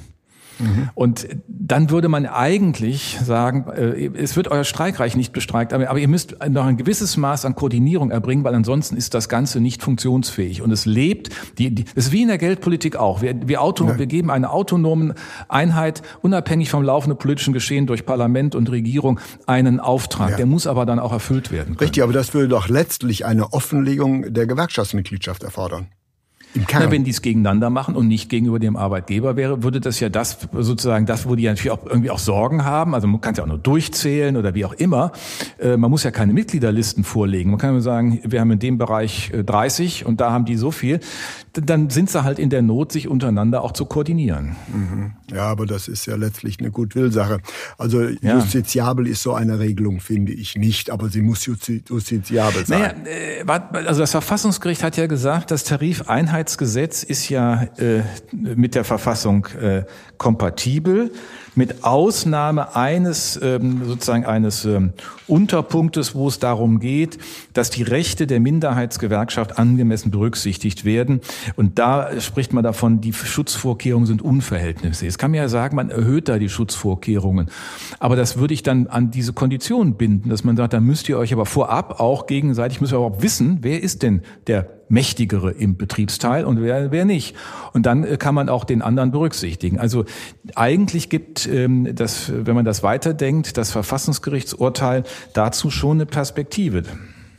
Mhm. 0.61 0.91
Und 0.95 1.29
dann 1.49 1.91
würde 1.91 2.09
man 2.09 2.27
eigentlich 2.27 3.19
sagen, 3.23 3.67
äh, 3.71 4.11
es 4.17 4.37
wird 4.37 4.49
euer 4.49 4.65
Streikreich 4.65 5.17
nicht 5.17 5.33
bestreikt, 5.33 5.73
aber, 5.73 5.99
ihr 5.99 6.09
müsst 6.09 6.37
noch 6.49 6.67
ein 6.67 6.77
gewisses 6.77 7.17
Maß 7.17 7.45
an 7.45 7.55
Koordinierung 7.55 8.11
erbringen, 8.11 8.45
weil 8.45 8.55
ansonsten 8.55 8.97
ist 8.97 9.15
das 9.15 9.29
Ganze 9.29 9.61
nicht 9.61 9.83
funktionsfähig. 9.83 10.63
Und 10.63 10.71
es 10.71 10.87
lebt, 10.87 11.31
die, 11.59 11.75
die, 11.75 11.85
das 11.85 12.07
ist 12.07 12.13
wie 12.13 12.23
in 12.23 12.29
der 12.29 12.39
Geldpolitik 12.39 12.97
auch. 12.97 13.23
Wir, 13.23 13.35
wir, 13.47 13.61
auto, 13.63 13.87
ja. 13.87 13.99
wir 13.99 14.07
geben 14.07 14.31
eine 14.31 14.51
autonome 14.51 15.15
Einheit, 15.49 16.03
unabhängig 16.23 16.71
vom 16.71 16.83
laufenden 16.83 17.19
politischen 17.19 17.53
Geschehen 17.53 17.87
durch 17.87 18.07
Parlament 18.07 18.55
und 18.55 18.71
Regierung, 18.71 19.21
einen 19.47 19.81
Auftrag. 19.81 20.31
Ja. 20.31 20.37
Der 20.37 20.47
muss 20.47 20.67
aber 20.67 20.87
dann 20.87 20.99
auch 20.99 21.13
erfüllt 21.13 21.51
werden. 21.51 21.77
Können. 21.77 21.79
Richtig, 21.79 22.03
aber 22.03 22.13
das 22.13 22.35
würde 22.35 22.49
doch 22.49 22.69
letztlich 22.69 23.25
eine 23.25 23.53
Offenlegung 23.53 24.33
der 24.33 24.47
Gewerkschaftsmitgliedschaft 24.47 25.43
erfordern. 25.43 25.89
Wenn 26.55 27.05
die 27.05 27.11
es 27.11 27.23
gegeneinander 27.23 27.71
machen 27.71 27.95
und 27.95 28.09
nicht 28.09 28.29
gegenüber 28.29 28.59
dem 28.59 28.77
Arbeitgeber 28.77 29.37
wäre, 29.37 29.63
würde 29.63 29.81
das 29.81 30.01
ja 30.01 30.09
das 30.09 30.39
sozusagen 30.53 31.07
das, 31.07 31.29
wo 31.29 31.37
die 31.37 31.45
natürlich 31.45 31.71
auch 31.71 31.87
irgendwie 31.87 32.11
auch 32.11 32.19
Sorgen 32.19 32.65
haben. 32.65 32.95
Also 32.95 33.07
man 33.07 33.21
kann 33.21 33.33
es 33.33 33.39
ja 33.39 33.45
auch 33.45 33.49
nur 33.49 33.59
durchzählen 33.59 34.37
oder 34.37 34.55
wie 34.55 34.65
auch 34.65 34.73
immer. 34.73 35.13
Äh, 35.59 35.77
man 35.77 35.91
muss 35.91 36.03
ja 36.03 36.11
keine 36.11 36.33
Mitgliederlisten 36.33 37.05
vorlegen. 37.05 37.51
Man 37.51 37.59
kann 37.59 37.73
nur 37.73 37.83
sagen, 37.83 38.21
wir 38.25 38.41
haben 38.41 38.51
in 38.51 38.59
dem 38.59 38.79
Bereich 38.79 39.31
30 39.33 40.03
äh, 40.03 40.05
und 40.07 40.21
da 40.21 40.33
haben 40.33 40.45
die 40.45 40.57
so 40.57 40.71
viel. 40.71 41.01
Dann 41.53 41.91
sind 41.91 42.11
sie 42.11 42.25
halt 42.25 42.39
in 42.39 42.51
der 42.51 42.63
Not, 42.63 42.93
sich 42.93 43.09
untereinander 43.09 43.63
auch 43.63 43.73
zu 43.73 43.85
koordinieren. 43.85 44.57
Mhm. 44.73 45.13
Ja, 45.33 45.45
aber 45.45 45.67
das 45.67 45.89
ist 45.89 46.07
ja 46.07 46.17
letztlich 46.17 46.59
eine 46.59 46.71
Gutwillsache. 46.71 47.41
Also 47.79 48.03
ja. 48.03 48.37
justiziabel 48.37 49.07
ist 49.07 49.23
so 49.23 49.35
eine 49.35 49.59
Regelung, 49.59 50.01
finde 50.01 50.33
ich 50.33 50.57
nicht, 50.57 50.91
aber 50.91 51.09
sie 51.09 51.23
muss 51.23 51.47
justiziabel 51.47 52.67
sein. 52.67 53.03
Naja, 53.05 53.63
äh, 53.77 53.87
also 53.87 54.01
das 54.01 54.11
Verfassungsgericht 54.11 54.83
hat 54.83 54.97
ja 54.97 55.07
gesagt, 55.07 55.51
das 55.51 55.65
Tarifeinheit 55.65 56.31
Einheitsgesetz 56.31 57.03
ist 57.03 57.29
ja 57.29 57.65
äh, 57.77 58.03
mit 58.33 58.75
der 58.75 58.85
Verfassung 58.85 59.47
äh, 59.61 59.85
kompatibel 60.17 61.11
mit 61.55 61.83
Ausnahme 61.85 62.77
eines 62.77 63.39
ähm, 63.43 63.83
sozusagen 63.85 64.25
eines 64.25 64.65
ähm, 64.65 64.93
Unterpunktes, 65.27 66.15
wo 66.15 66.29
es 66.29 66.39
darum 66.39 66.79
geht, 66.79 67.19
dass 67.53 67.71
die 67.71 67.83
Rechte 67.83 68.27
der 68.27 68.41
Minderheitsgewerkschaft 68.41 69.59
angemessen 69.59 70.11
berücksichtigt 70.11 70.85
werden. 70.85 71.21
Und 71.57 71.79
da 71.79 72.21
spricht 72.21 72.53
man 72.53 72.65
davon, 72.65 73.01
die 73.01 73.13
Schutzvorkehrungen 73.13 74.07
sind 74.07 74.23
unverhältnismäßig. 74.23 75.09
Es 75.09 75.19
kann 75.19 75.31
man 75.31 75.39
ja 75.39 75.49
sagen, 75.49 75.77
man 75.77 75.91
erhöht 75.91 76.29
da 76.29 76.39
die 76.39 76.49
Schutzvorkehrungen. 76.49 77.51
Aber 77.99 78.17
das 78.17 78.39
würde 78.39 78.55
ich 78.55 78.63
dann 78.63 78.87
an 78.87 79.11
diese 79.11 79.33
Kondition 79.33 79.95
binden, 79.95 80.29
dass 80.29 80.45
man 80.45 80.57
sagt, 80.57 80.73
da 80.73 80.81
müsst 80.81 81.09
ihr 81.09 81.19
euch 81.19 81.33
aber 81.33 81.47
vorab 81.47 82.01
auch 82.01 82.27
gegenseitig, 82.27 82.81
müsst 82.81 82.93
ihr 82.93 82.97
überhaupt 82.97 83.23
wissen, 83.23 83.59
wer 83.63 83.83
ist 83.83 84.03
denn 84.03 84.23
der 84.47 84.69
Mächtigere 84.91 85.53
im 85.53 85.77
Betriebsteil 85.77 86.45
und 86.45 86.61
wer, 86.61 86.91
wer 86.91 87.05
nicht. 87.05 87.37
Und 87.73 87.87
dann 87.87 88.05
äh, 88.05 88.17
kann 88.17 88.35
man 88.35 88.49
auch 88.49 88.65
den 88.65 88.83
anderen 88.83 89.13
berücksichtigen. 89.13 89.79
Also 89.79 90.05
eigentlich 90.57 91.09
gibt 91.09 91.47
ähm, 91.47 91.95
das, 91.95 92.33
wenn 92.35 92.57
man 92.57 92.65
das 92.65 92.83
weiterdenkt, 92.83 93.57
das 93.57 93.71
Verfassungsgerichtsurteil 93.71 95.05
dazu 95.33 95.71
schon 95.71 95.99
eine 95.99 96.07
Perspektive. 96.07 96.83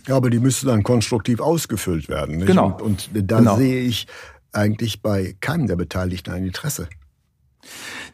Ja, 0.07 0.15
aber 0.15 0.29
die 0.29 0.39
müsste 0.39 0.65
dann 0.65 0.83
konstruktiv 0.83 1.39
ausgefüllt 1.39 2.09
werden. 2.09 2.37
Nicht? 2.37 2.47
Genau. 2.47 2.77
Und, 2.81 3.09
und 3.13 3.31
da 3.31 3.39
genau. 3.39 3.57
sehe 3.57 3.81
ich 3.81 4.07
eigentlich 4.51 5.01
bei 5.01 5.35
keinem 5.39 5.67
der 5.67 5.75
Beteiligten 5.75 6.31
ein 6.31 6.43
Interesse. 6.45 6.87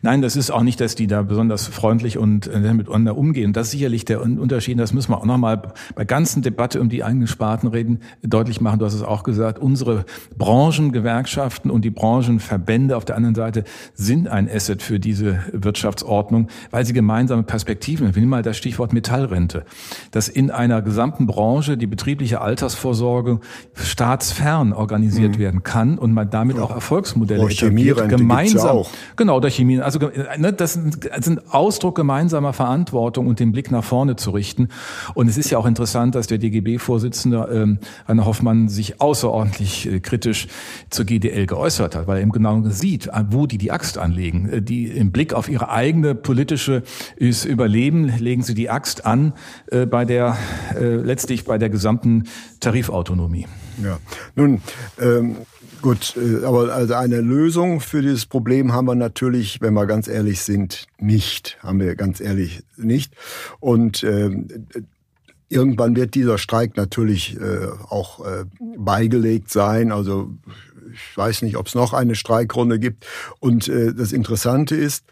Nein, 0.02 0.22
das 0.22 0.36
ist 0.36 0.52
auch 0.52 0.64
nicht, 0.64 0.80
dass 0.80 0.96
die 0.96 1.08
da 1.08 1.22
besonders 1.22 1.68
freundlich 1.68 2.18
und 2.18 2.48
äh, 2.48 2.74
miteinander 2.74 3.18
umgehen. 3.18 3.54
Das 3.54 3.68
ist 3.68 3.72
sicherlich 3.72 4.06
der 4.06 4.22
Unterschied. 4.22 4.80
Das 4.80 4.94
müssen 4.94 5.12
wir 5.12 5.18
auch 5.18 5.26
nochmal 5.26 5.62
bei 5.96 6.06
ganzen 6.06 6.42
Debatte 6.42 6.80
um 6.82 6.90
die 6.90 7.04
eigenen 7.04 7.28
Sparten 7.28 7.68
reden, 7.68 8.00
deutlich 8.22 8.62
machen. 8.62 8.80
Du 8.80 8.86
hast 8.86 8.94
es 8.94 9.04
auch 9.04 9.24
gesagt. 9.24 9.60
Unsere 9.60 10.06
Branchengewerkschaften 10.38 11.72
und 11.72 11.84
die 11.84 11.90
Branchenverbände 11.90 12.96
auf 12.96 13.06
der 13.06 13.16
anderen 13.16 13.36
Seite 13.36 13.64
sind 13.94 14.28
ein 14.28 14.50
Asset 14.50 14.82
für 14.82 15.00
diese 15.00 15.40
Wirtschaftsordnung, 15.52 16.48
weil 16.72 16.86
sie 16.86 16.94
gemeinsame 16.94 17.44
Perspektiven, 17.44 18.10
ich 18.10 18.16
will 18.16 18.26
mal 18.26 18.44
das 18.44 18.58
Stichwort 18.58 18.94
Metallrente, 18.94 19.66
dass 20.12 20.28
in 20.28 20.52
einer 20.52 20.82
gesamten 20.82 21.28
Branche 21.28 21.78
die 21.78 21.88
betriebliche 21.88 22.42
Altersvorsorge 22.42 23.40
staatsfern 23.76 24.74
organisiert 24.74 25.36
mhm. 25.36 25.40
werden 25.40 25.64
kann 25.64 25.98
und 25.98 26.14
man 26.14 26.30
damit 26.30 26.60
auch 26.60 26.72
Erfolgsmodelle 26.72 27.44
oh, 27.44 27.48
etabliert, 27.48 28.10
gemeinsam. 28.10 28.86
Genau, 29.16 29.40
der 29.40 29.52
Chemie 29.52 29.82
also 29.88 30.00
ne, 30.38 30.52
das 30.52 30.74
sind 30.74 31.54
Ausdruck 31.54 31.96
gemeinsamer 31.96 32.52
Verantwortung 32.52 33.28
und 33.28 33.40
den 33.40 33.54
Blick 33.54 33.72
nach 33.72 33.86
vorne 33.86 34.18
zu 34.18 34.32
richten. 34.32 34.68
Und 35.14 35.30
es 35.30 35.38
ist 35.38 35.50
ja 35.50 35.58
auch 35.58 35.66
interessant, 35.66 36.14
dass 36.14 36.28
der 36.28 36.40
DGB-Vorsitzende 36.40 37.48
ähm, 37.50 37.80
Rainer 38.06 38.26
Hoffmann 38.26 38.68
sich 38.68 39.00
außerordentlich 39.00 39.90
äh, 39.90 40.00
kritisch 40.02 40.48
zur 40.90 41.06
GDL 41.06 41.46
geäußert 41.46 41.96
hat, 41.96 42.06
weil 42.06 42.18
er 42.18 42.22
eben 42.24 42.34
genau 42.34 42.62
sieht, 42.66 43.10
wo 43.30 43.48
die 43.48 43.58
die 43.58 43.72
Axt 43.72 43.98
anlegen. 43.98 44.50
Äh, 44.50 44.62
die 44.62 44.88
im 44.88 45.14
Blick 45.14 45.34
auf 45.34 45.48
ihre 45.48 45.70
eigene 45.70 46.16
politische 46.16 46.84
Überleben 47.18 48.10
legen 48.20 48.44
sie 48.44 48.56
die 48.56 48.70
Axt 48.70 49.06
an 49.06 49.32
äh, 49.72 49.86
bei 49.86 50.04
der 50.04 50.38
äh, 50.78 50.96
letztlich 50.96 51.46
bei 51.46 51.58
der 51.58 51.70
gesamten 51.70 52.26
Tarifautonomie. 52.60 53.48
Ja, 53.82 54.00
nun 54.36 54.62
ähm 55.00 55.38
Gut, 55.82 56.16
äh, 56.18 56.46
aber 56.46 56.74
also 56.74 56.96
eine 56.96 57.22
Lösung 57.22 57.80
für 57.80 58.02
dieses 58.02 58.26
Problem 58.26 58.74
haben 58.74 58.88
wir 58.88 58.96
natürlich, 58.96 59.62
wenn 59.62 59.74
wir 59.74 59.86
ganz 59.86 60.08
ehrlich 60.08 60.42
sind, 60.42 60.88
nicht. 61.00 61.58
Haben 61.62 61.80
wir 61.80 61.96
ganz 61.96 62.20
ehrlich 62.20 62.64
nicht. 62.78 63.14
Und 63.60 64.04
äh, 64.04 64.30
irgendwann 65.50 65.96
wird 65.96 66.16
dieser 66.16 66.38
Streik 66.38 66.78
natürlich 66.78 67.40
äh, 67.40 67.68
auch 67.90 68.26
äh, 68.26 68.46
beigelegt 68.78 69.52
sein. 69.52 69.92
Also 69.92 70.32
ich 70.94 71.18
weiß 71.18 71.44
nicht, 71.44 71.58
ob 71.58 71.68
es 71.68 71.76
noch 71.76 71.94
eine 71.94 72.16
Streikrunde 72.16 72.80
gibt. 72.80 73.06
Und 73.40 73.68
äh, 73.68 73.94
das 73.94 74.12
Interessante 74.12 74.76
ist, 74.76 75.06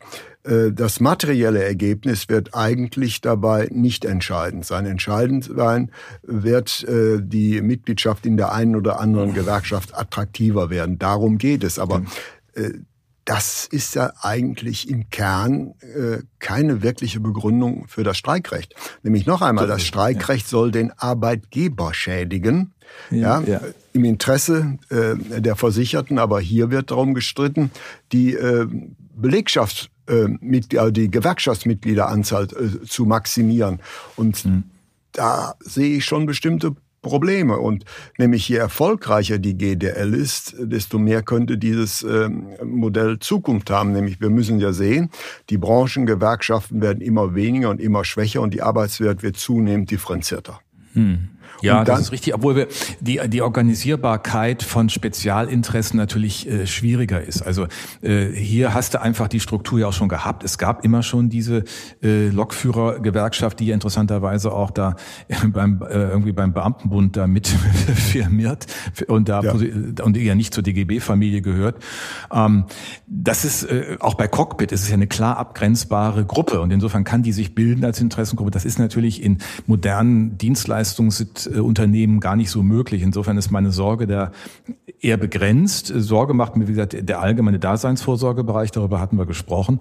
das 0.46 1.00
materielle 1.00 1.64
Ergebnis 1.64 2.30
wird 2.30 2.54
eigentlich 2.54 3.20
dabei 3.22 3.68
nicht 3.72 4.06
entscheidend 4.06 4.64
sein. 4.66 4.86
Entscheidend 4.86 5.50
sein 5.56 5.92
wird 6.22 6.84
äh, 6.84 7.20
die 7.20 7.62
Mitgliedschaft 7.62 8.28
in 8.28 8.38
der 8.38 8.52
einen 8.52 8.76
oder 8.76 9.00
anderen 9.00 9.34
Gewerkschaft 9.34 9.98
attraktiver 9.98 10.70
werden. 10.70 11.00
Darum 11.00 11.40
geht 11.40 11.64
es. 11.64 11.80
Aber 11.80 12.04
äh, 12.54 12.74
das 13.24 13.68
ist 13.72 13.96
ja 13.96 14.14
eigentlich 14.22 14.88
im 14.88 15.10
Kern 15.10 15.74
keine 16.38 16.84
wirkliche 16.84 17.20
Begründung 17.20 17.88
für 17.88 18.04
das 18.04 18.18
Streikrecht. 18.18 18.76
Nämlich 19.02 19.26
noch 19.26 19.42
einmal, 19.42 19.66
das 19.66 19.82
Streikrecht 19.82 20.48
soll 20.48 20.70
den 20.70 20.92
Arbeitgeber 20.92 21.96
schädigen. 21.96 22.76
Ja, 23.10 23.42
ja, 23.42 23.62
im 23.94 24.06
Interesse 24.06 24.78
der 24.92 25.56
Versicherten, 25.56 26.20
aber 26.20 26.40
hier 26.40 26.70
wird 26.70 26.92
darum 26.92 27.16
gestritten, 27.16 27.72
die 28.12 28.38
Belegschaft 29.16 29.86
äh, 29.86 29.95
die 30.08 31.12
Gewerkschaftsmitgliederanzahl 31.12 32.46
äh, 32.46 32.86
zu 32.86 33.06
maximieren. 33.06 33.80
Und 34.16 34.46
mhm. 34.46 34.64
da 35.12 35.56
sehe 35.60 35.98
ich 35.98 36.06
schon 36.06 36.26
bestimmte 36.26 36.76
Probleme. 37.06 37.60
Und 37.60 37.86
nämlich 38.18 38.50
je 38.50 38.58
erfolgreicher 38.58 39.38
die 39.38 39.56
GDL 39.56 40.16
ist, 40.16 40.56
desto 40.58 40.98
mehr 40.98 41.22
könnte 41.22 41.60
dieses 41.60 42.02
ähm, 42.02 42.48
Modell 42.64 43.20
Zukunft 43.20 43.70
haben. 43.70 43.92
Nämlich 43.92 44.20
wir 44.22 44.32
müssen 44.32 44.60
ja 44.60 44.74
sehen, 44.74 45.12
die 45.52 45.60
Branchengewerkschaften 45.60 46.82
werden 46.82 47.02
immer 47.02 47.36
weniger 47.36 47.70
und 47.70 47.80
immer 47.80 48.04
schwächer 48.04 48.42
und 48.42 48.56
die 48.56 48.64
Arbeitswelt 48.64 49.22
wird 49.22 49.38
zunehmend 49.38 49.92
differenzierter. 49.92 50.60
Hm. 50.94 51.30
Ja, 51.62 51.84
das 51.84 52.02
ist 52.02 52.12
richtig, 52.12 52.34
obwohl 52.34 52.56
wir 52.56 52.68
die, 53.00 53.20
die 53.28 53.42
Organisierbarkeit 53.42 54.64
von 54.64 54.90
Spezialinteressen 54.90 55.98
natürlich 55.98 56.48
äh, 56.50 56.68
schwieriger 56.68 57.22
ist. 57.22 57.42
Also 57.42 57.68
äh, 58.02 58.28
hier 58.28 58.74
hast 58.74 58.94
du 58.94 59.02
einfach 59.02 59.28
die 59.28 59.40
Struktur 59.40 59.80
ja 59.80 59.88
auch 59.88 59.94
schon 59.94 60.10
gehabt. 60.10 60.44
Es 60.44 60.58
gab 60.58 60.84
immer 60.84 61.04
schon 61.04 61.30
diese 61.30 61.64
äh, 62.04 62.28
Lokführergewerkschaft, 62.30 63.60
die 63.60 63.68
ja 63.68 63.74
interessanterweise 63.74 64.52
auch 64.52 64.72
da 64.72 64.96
beim 65.48 65.82
äh, 65.82 65.94
irgendwie 65.94 66.32
beim 66.32 66.54
Beamtenbund 66.54 67.18
da 67.18 67.28
mit 67.28 67.48
firmiert 67.96 68.66
und 69.08 69.30
da 69.30 69.42
ja. 69.42 69.54
und 70.04 70.18
ja 70.18 70.36
nicht 70.36 70.54
zur 70.54 70.64
DGB-Familie 70.64 71.42
gehört. 71.42 71.84
Ähm, 72.32 72.66
das 73.08 73.46
ist 73.46 73.64
äh, 73.64 73.98
auch 74.00 74.16
bei 74.16 74.28
Cockpit, 74.28 74.72
es 74.72 74.84
ist 74.84 74.90
ja 74.90 74.96
eine 74.96 75.08
klar 75.08 75.38
abgrenzbare 75.38 76.26
Gruppe 76.26 76.62
und 76.62 76.72
insofern 76.72 77.04
kann 77.04 77.24
die 77.24 77.32
sich 77.32 77.56
bilden 77.56 77.86
als 77.86 78.02
Interessengruppe. 78.02 78.52
Das 78.52 78.66
ist 78.66 78.80
natürlich 78.80 79.24
in 79.24 79.40
modernen 79.68 80.38
Dienstleistungsunternehmen 81.46 82.20
gar 82.20 82.36
nicht 82.36 82.50
so 82.50 82.64
möglich. 82.64 83.02
Insofern 83.02 83.38
ist 83.38 83.52
meine 83.52 83.72
Sorge 83.72 84.08
da 84.08 84.32
eher 85.02 85.18
begrenzt. 85.18 85.92
Sorge 85.96 86.34
macht 86.34 86.56
mir, 86.56 86.68
wie 86.68 86.72
gesagt, 86.72 86.96
der 86.98 87.22
allgemeine 87.22 87.60
Daseinsvorsorgebereich, 87.60 88.72
darüber 88.72 89.00
hatten 89.00 89.18
wir 89.18 89.26
gesprochen. 89.26 89.80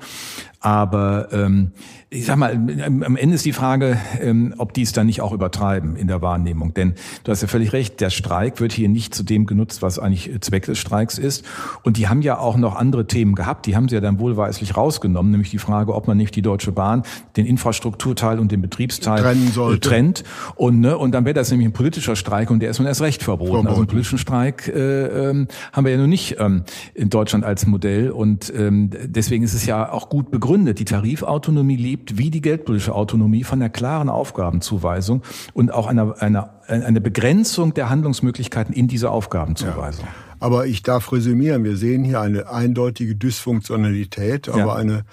Aber 0.60 1.28
ähm, 1.32 1.72
ich 2.08 2.26
sag 2.26 2.36
mal, 2.36 2.52
am 2.52 3.16
Ende 3.16 3.34
ist 3.34 3.44
die 3.44 3.52
Frage, 3.52 3.98
ähm, 4.20 4.54
ob 4.58 4.72
die 4.72 4.82
es 4.82 4.92
dann 4.92 5.06
nicht 5.06 5.20
auch 5.20 5.32
übertreiben 5.32 5.96
in 5.96 6.06
der 6.06 6.22
Wahrnehmung. 6.22 6.72
Denn 6.72 6.94
du 7.22 7.32
hast 7.32 7.42
ja 7.42 7.48
völlig 7.48 7.72
recht, 7.72 8.00
der 8.00 8.10
Streik 8.10 8.60
wird 8.60 8.72
hier 8.72 8.88
nicht 8.88 9.14
zu 9.14 9.24
dem 9.24 9.46
genutzt, 9.46 9.82
was 9.82 9.98
eigentlich 9.98 10.30
Zweck 10.40 10.64
des 10.64 10.78
Streiks 10.78 11.18
ist. 11.18 11.44
Und 11.82 11.96
die 11.96 12.08
haben 12.08 12.22
ja 12.22 12.38
auch 12.38 12.56
noch 12.56 12.76
andere 12.76 13.06
Themen 13.06 13.34
gehabt. 13.34 13.66
Die 13.66 13.76
haben 13.76 13.88
sie 13.88 13.96
ja 13.96 14.00
dann 14.00 14.18
wohlweislich 14.18 14.76
rausgenommen, 14.76 15.32
nämlich 15.32 15.50
die 15.50 15.58
Frage, 15.58 15.94
ob 15.94 16.06
man 16.06 16.16
nicht 16.16 16.34
die 16.36 16.42
Deutsche 16.42 16.72
Bahn 16.72 17.02
den 17.36 17.46
Infrastrukturteil 17.46 18.38
und 18.38 18.52
den 18.52 18.62
Betriebsteil 18.62 19.36
trennt. 19.80 20.24
Und, 20.54 20.80
ne, 20.80 20.96
und 20.96 21.12
dann 21.12 21.24
wäre 21.24 21.34
das 21.34 21.50
nämlich 21.54 21.68
ein 21.68 21.72
politischer 21.72 22.16
Streik 22.16 22.50
und 22.50 22.60
der 22.60 22.70
ist 22.70 22.78
nun 22.78 22.86
erst 22.86 23.00
recht 23.00 23.22
verboten. 23.22 23.66
Also 23.66 23.80
einen 23.80 23.86
politischen 23.88 24.18
Streik 24.18 24.68
äh, 24.68 25.30
ähm, 25.30 25.48
haben 25.72 25.84
wir 25.84 25.92
ja 25.92 25.98
nun 25.98 26.10
nicht 26.10 26.36
ähm, 26.38 26.64
in 26.94 27.10
Deutschland 27.10 27.44
als 27.44 27.66
Modell. 27.66 28.10
Und 28.10 28.52
ähm, 28.56 28.90
deswegen 28.92 29.42
ist 29.42 29.54
es 29.54 29.66
ja 29.66 29.90
auch 29.90 30.08
gut 30.08 30.30
begründet 30.30 30.44
begründet. 30.44 30.78
Die 30.78 30.84
Tarifautonomie 30.84 31.76
lebt 31.76 32.18
wie 32.18 32.30
die 32.30 32.40
geldpolitische 32.40 32.94
Autonomie 32.94 33.44
von 33.44 33.60
einer 33.60 33.70
klaren 33.70 34.08
Aufgabenzuweisung 34.08 35.22
und 35.52 35.72
auch 35.72 35.86
einer, 35.86 36.20
einer, 36.20 36.50
einer 36.66 37.00
Begrenzung 37.00 37.74
der 37.74 37.90
Handlungsmöglichkeiten 37.90 38.74
in 38.74 38.88
dieser 38.88 39.10
Aufgabenzuweisung. 39.10 40.04
Ja. 40.04 40.12
Aber 40.40 40.66
ich 40.66 40.82
darf 40.82 41.12
resümieren, 41.12 41.64
wir 41.64 41.76
sehen 41.76 42.04
hier 42.04 42.20
eine 42.20 42.50
eindeutige 42.50 43.14
Dysfunktionalität, 43.14 44.48
aber 44.48 44.58
ja. 44.58 44.74
eine 44.74 45.04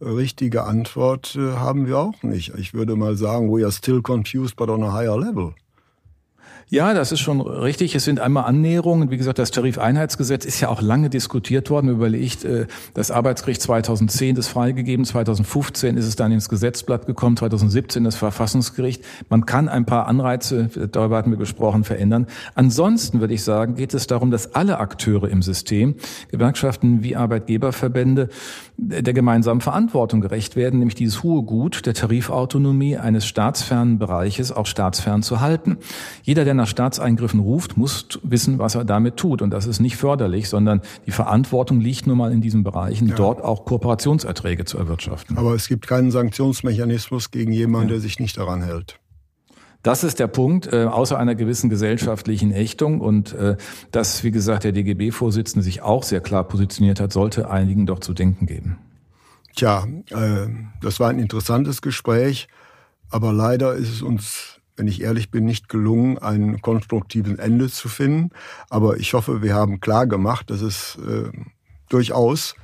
richtige 0.00 0.64
Antwort 0.64 1.36
äh, 1.36 1.52
haben 1.52 1.86
wir 1.86 1.98
auch 1.98 2.22
nicht. 2.22 2.52
Ich 2.58 2.74
würde 2.74 2.96
mal 2.96 3.16
sagen, 3.16 3.48
we 3.50 3.62
are 3.62 3.72
still 3.72 4.02
confused, 4.02 4.56
but 4.56 4.68
on 4.68 4.82
a 4.82 4.92
higher 4.92 5.16
level. 5.18 5.54
Ja, 6.74 6.92
das 6.92 7.12
ist 7.12 7.20
schon 7.20 7.40
richtig. 7.40 7.94
Es 7.94 8.02
sind 8.02 8.18
einmal 8.18 8.46
Annäherungen. 8.46 9.08
Wie 9.08 9.16
gesagt, 9.16 9.38
das 9.38 9.52
Tarifeinheitsgesetz 9.52 10.44
ist 10.44 10.58
ja 10.58 10.70
auch 10.70 10.82
lange 10.82 11.08
diskutiert 11.08 11.70
worden. 11.70 11.88
Überlegt, 11.88 12.44
äh, 12.44 12.66
das 12.94 13.12
Arbeitsgericht 13.12 13.62
2010 13.62 14.34
ist 14.34 14.48
freigegeben, 14.48 15.04
2015 15.04 15.96
ist 15.96 16.04
es 16.04 16.16
dann 16.16 16.32
ins 16.32 16.48
Gesetzblatt 16.48 17.06
gekommen, 17.06 17.36
2017 17.36 18.02
das 18.02 18.16
Verfassungsgericht. 18.16 19.04
Man 19.28 19.46
kann 19.46 19.68
ein 19.68 19.86
paar 19.86 20.08
Anreize, 20.08 20.68
darüber 20.90 21.16
hatten 21.16 21.30
wir 21.30 21.38
gesprochen, 21.38 21.84
verändern. 21.84 22.26
Ansonsten 22.56 23.20
würde 23.20 23.34
ich 23.34 23.44
sagen, 23.44 23.76
geht 23.76 23.94
es 23.94 24.08
darum, 24.08 24.32
dass 24.32 24.56
alle 24.56 24.78
Akteure 24.78 25.28
im 25.28 25.42
System, 25.42 25.94
Gewerkschaften 26.32 27.04
wie 27.04 27.14
Arbeitgeberverbände, 27.14 28.30
der 28.76 29.14
gemeinsamen 29.14 29.60
Verantwortung 29.60 30.20
gerecht 30.20 30.56
werden, 30.56 30.80
nämlich 30.80 30.96
dieses 30.96 31.22
hohe 31.22 31.44
Gut 31.44 31.86
der 31.86 31.94
Tarifautonomie 31.94 32.96
eines 32.96 33.26
staatsfernen 33.26 34.00
Bereiches 34.00 34.50
auch 34.50 34.66
staatsfern 34.66 35.22
zu 35.22 35.40
halten. 35.40 35.78
Jeder, 36.24 36.44
der 36.44 36.54
nach 36.54 36.63
Staatseingriffen 36.66 37.40
ruft, 37.40 37.76
muss 37.76 38.20
wissen, 38.22 38.58
was 38.58 38.74
er 38.74 38.84
damit 38.84 39.16
tut. 39.16 39.42
Und 39.42 39.50
das 39.50 39.66
ist 39.66 39.80
nicht 39.80 39.96
förderlich, 39.96 40.48
sondern 40.48 40.80
die 41.06 41.10
Verantwortung 41.10 41.80
liegt 41.80 42.06
nun 42.06 42.18
mal 42.18 42.32
in 42.32 42.40
diesen 42.40 42.64
Bereichen, 42.64 43.08
ja. 43.08 43.14
dort 43.14 43.42
auch 43.42 43.64
Kooperationserträge 43.64 44.64
zu 44.64 44.78
erwirtschaften. 44.78 45.36
Aber 45.38 45.54
es 45.54 45.68
gibt 45.68 45.86
keinen 45.86 46.10
Sanktionsmechanismus 46.10 47.30
gegen 47.30 47.52
jemanden, 47.52 47.88
ja. 47.88 47.94
der 47.94 48.00
sich 48.00 48.18
nicht 48.18 48.36
daran 48.36 48.62
hält. 48.62 48.98
Das 49.84 50.02
ist 50.02 50.18
der 50.18 50.28
Punkt, 50.28 50.72
äh, 50.72 50.84
außer 50.84 51.18
einer 51.18 51.34
gewissen 51.34 51.68
gesellschaftlichen 51.68 52.52
Ächtung. 52.52 53.00
Und 53.00 53.34
äh, 53.34 53.56
dass, 53.90 54.24
wie 54.24 54.30
gesagt, 54.30 54.64
der 54.64 54.72
DGB-Vorsitzende 54.72 55.62
sich 55.62 55.82
auch 55.82 56.02
sehr 56.02 56.22
klar 56.22 56.44
positioniert 56.44 57.00
hat, 57.00 57.12
sollte 57.12 57.50
einigen 57.50 57.84
doch 57.84 58.00
zu 58.00 58.14
denken 58.14 58.46
geben. 58.46 58.78
Tja, 59.54 59.86
äh, 60.08 60.48
das 60.80 61.00
war 61.00 61.10
ein 61.10 61.18
interessantes 61.18 61.82
Gespräch, 61.82 62.48
aber 63.10 63.34
leider 63.34 63.74
ist 63.74 63.90
es 63.90 64.02
uns, 64.02 64.53
wenn 64.76 64.86
ich 64.88 65.02
ehrlich 65.02 65.30
bin, 65.30 65.44
nicht 65.44 65.68
gelungen, 65.68 66.18
ein 66.18 66.60
konstruktives 66.60 67.38
Ende 67.38 67.68
zu 67.68 67.88
finden. 67.88 68.30
Aber 68.68 68.96
ich 68.98 69.14
hoffe, 69.14 69.42
wir 69.42 69.54
haben 69.54 69.80
klar 69.80 70.06
gemacht, 70.06 70.50
dass 70.50 70.62
es 70.62 70.96
äh, 70.96 71.30
durchaus 71.88 72.54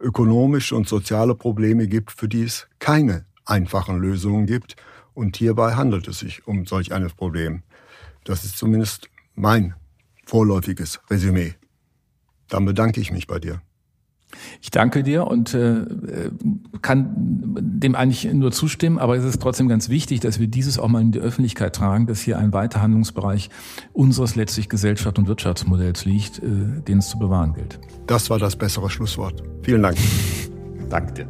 ökonomische 0.00 0.76
und 0.76 0.88
soziale 0.88 1.34
Probleme 1.34 1.86
gibt, 1.88 2.12
für 2.12 2.28
die 2.28 2.42
es 2.42 2.68
keine 2.78 3.24
einfachen 3.44 3.98
Lösungen 3.98 4.46
gibt. 4.46 4.76
Und 5.14 5.36
hierbei 5.36 5.74
handelt 5.74 6.08
es 6.08 6.18
sich 6.18 6.46
um 6.46 6.66
solch 6.66 6.92
ein 6.92 7.06
Problem. 7.08 7.62
Das 8.24 8.44
ist 8.44 8.58
zumindest 8.58 9.08
mein 9.34 9.74
vorläufiges 10.26 11.00
Resümee. 11.08 11.54
Dann 12.48 12.64
bedanke 12.64 13.00
ich 13.00 13.12
mich 13.12 13.26
bei 13.26 13.38
dir. 13.38 13.62
Ich 14.60 14.70
danke 14.70 15.02
dir 15.02 15.26
und 15.26 15.54
äh, 15.54 15.86
kann 16.82 17.10
dem 17.60 17.94
eigentlich 17.94 18.32
nur 18.32 18.52
zustimmen, 18.52 18.98
aber 18.98 19.16
es 19.16 19.24
ist 19.24 19.40
trotzdem 19.40 19.68
ganz 19.68 19.88
wichtig, 19.88 20.20
dass 20.20 20.40
wir 20.40 20.46
dieses 20.46 20.78
auch 20.78 20.88
mal 20.88 21.02
in 21.02 21.12
die 21.12 21.20
Öffentlichkeit 21.20 21.74
tragen, 21.74 22.06
dass 22.06 22.20
hier 22.20 22.38
ein 22.38 22.52
weiter 22.52 22.82
Handlungsbereich 22.82 23.50
unseres 23.92 24.36
letztlich 24.36 24.68
Gesellschaft- 24.68 25.18
und 25.18 25.28
Wirtschaftsmodells 25.28 26.04
liegt, 26.04 26.38
äh, 26.38 26.82
den 26.86 26.98
es 26.98 27.08
zu 27.08 27.18
bewahren 27.18 27.54
gilt. 27.54 27.78
Das 28.06 28.30
war 28.30 28.38
das 28.38 28.56
bessere 28.56 28.90
Schlusswort. 28.90 29.42
Vielen 29.62 29.82
Dank. 29.82 29.96
Danke 30.90 31.12
dir. 31.12 31.28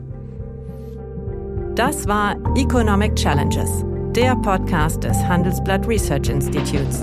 Das 1.74 2.06
war 2.06 2.36
Economic 2.56 3.16
Challenges, 3.16 3.84
der 4.14 4.34
Podcast 4.36 5.04
des 5.04 5.16
Handelsblatt 5.18 5.86
Research 5.86 6.30
Institutes. 6.30 7.02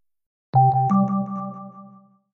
you 0.53 1.20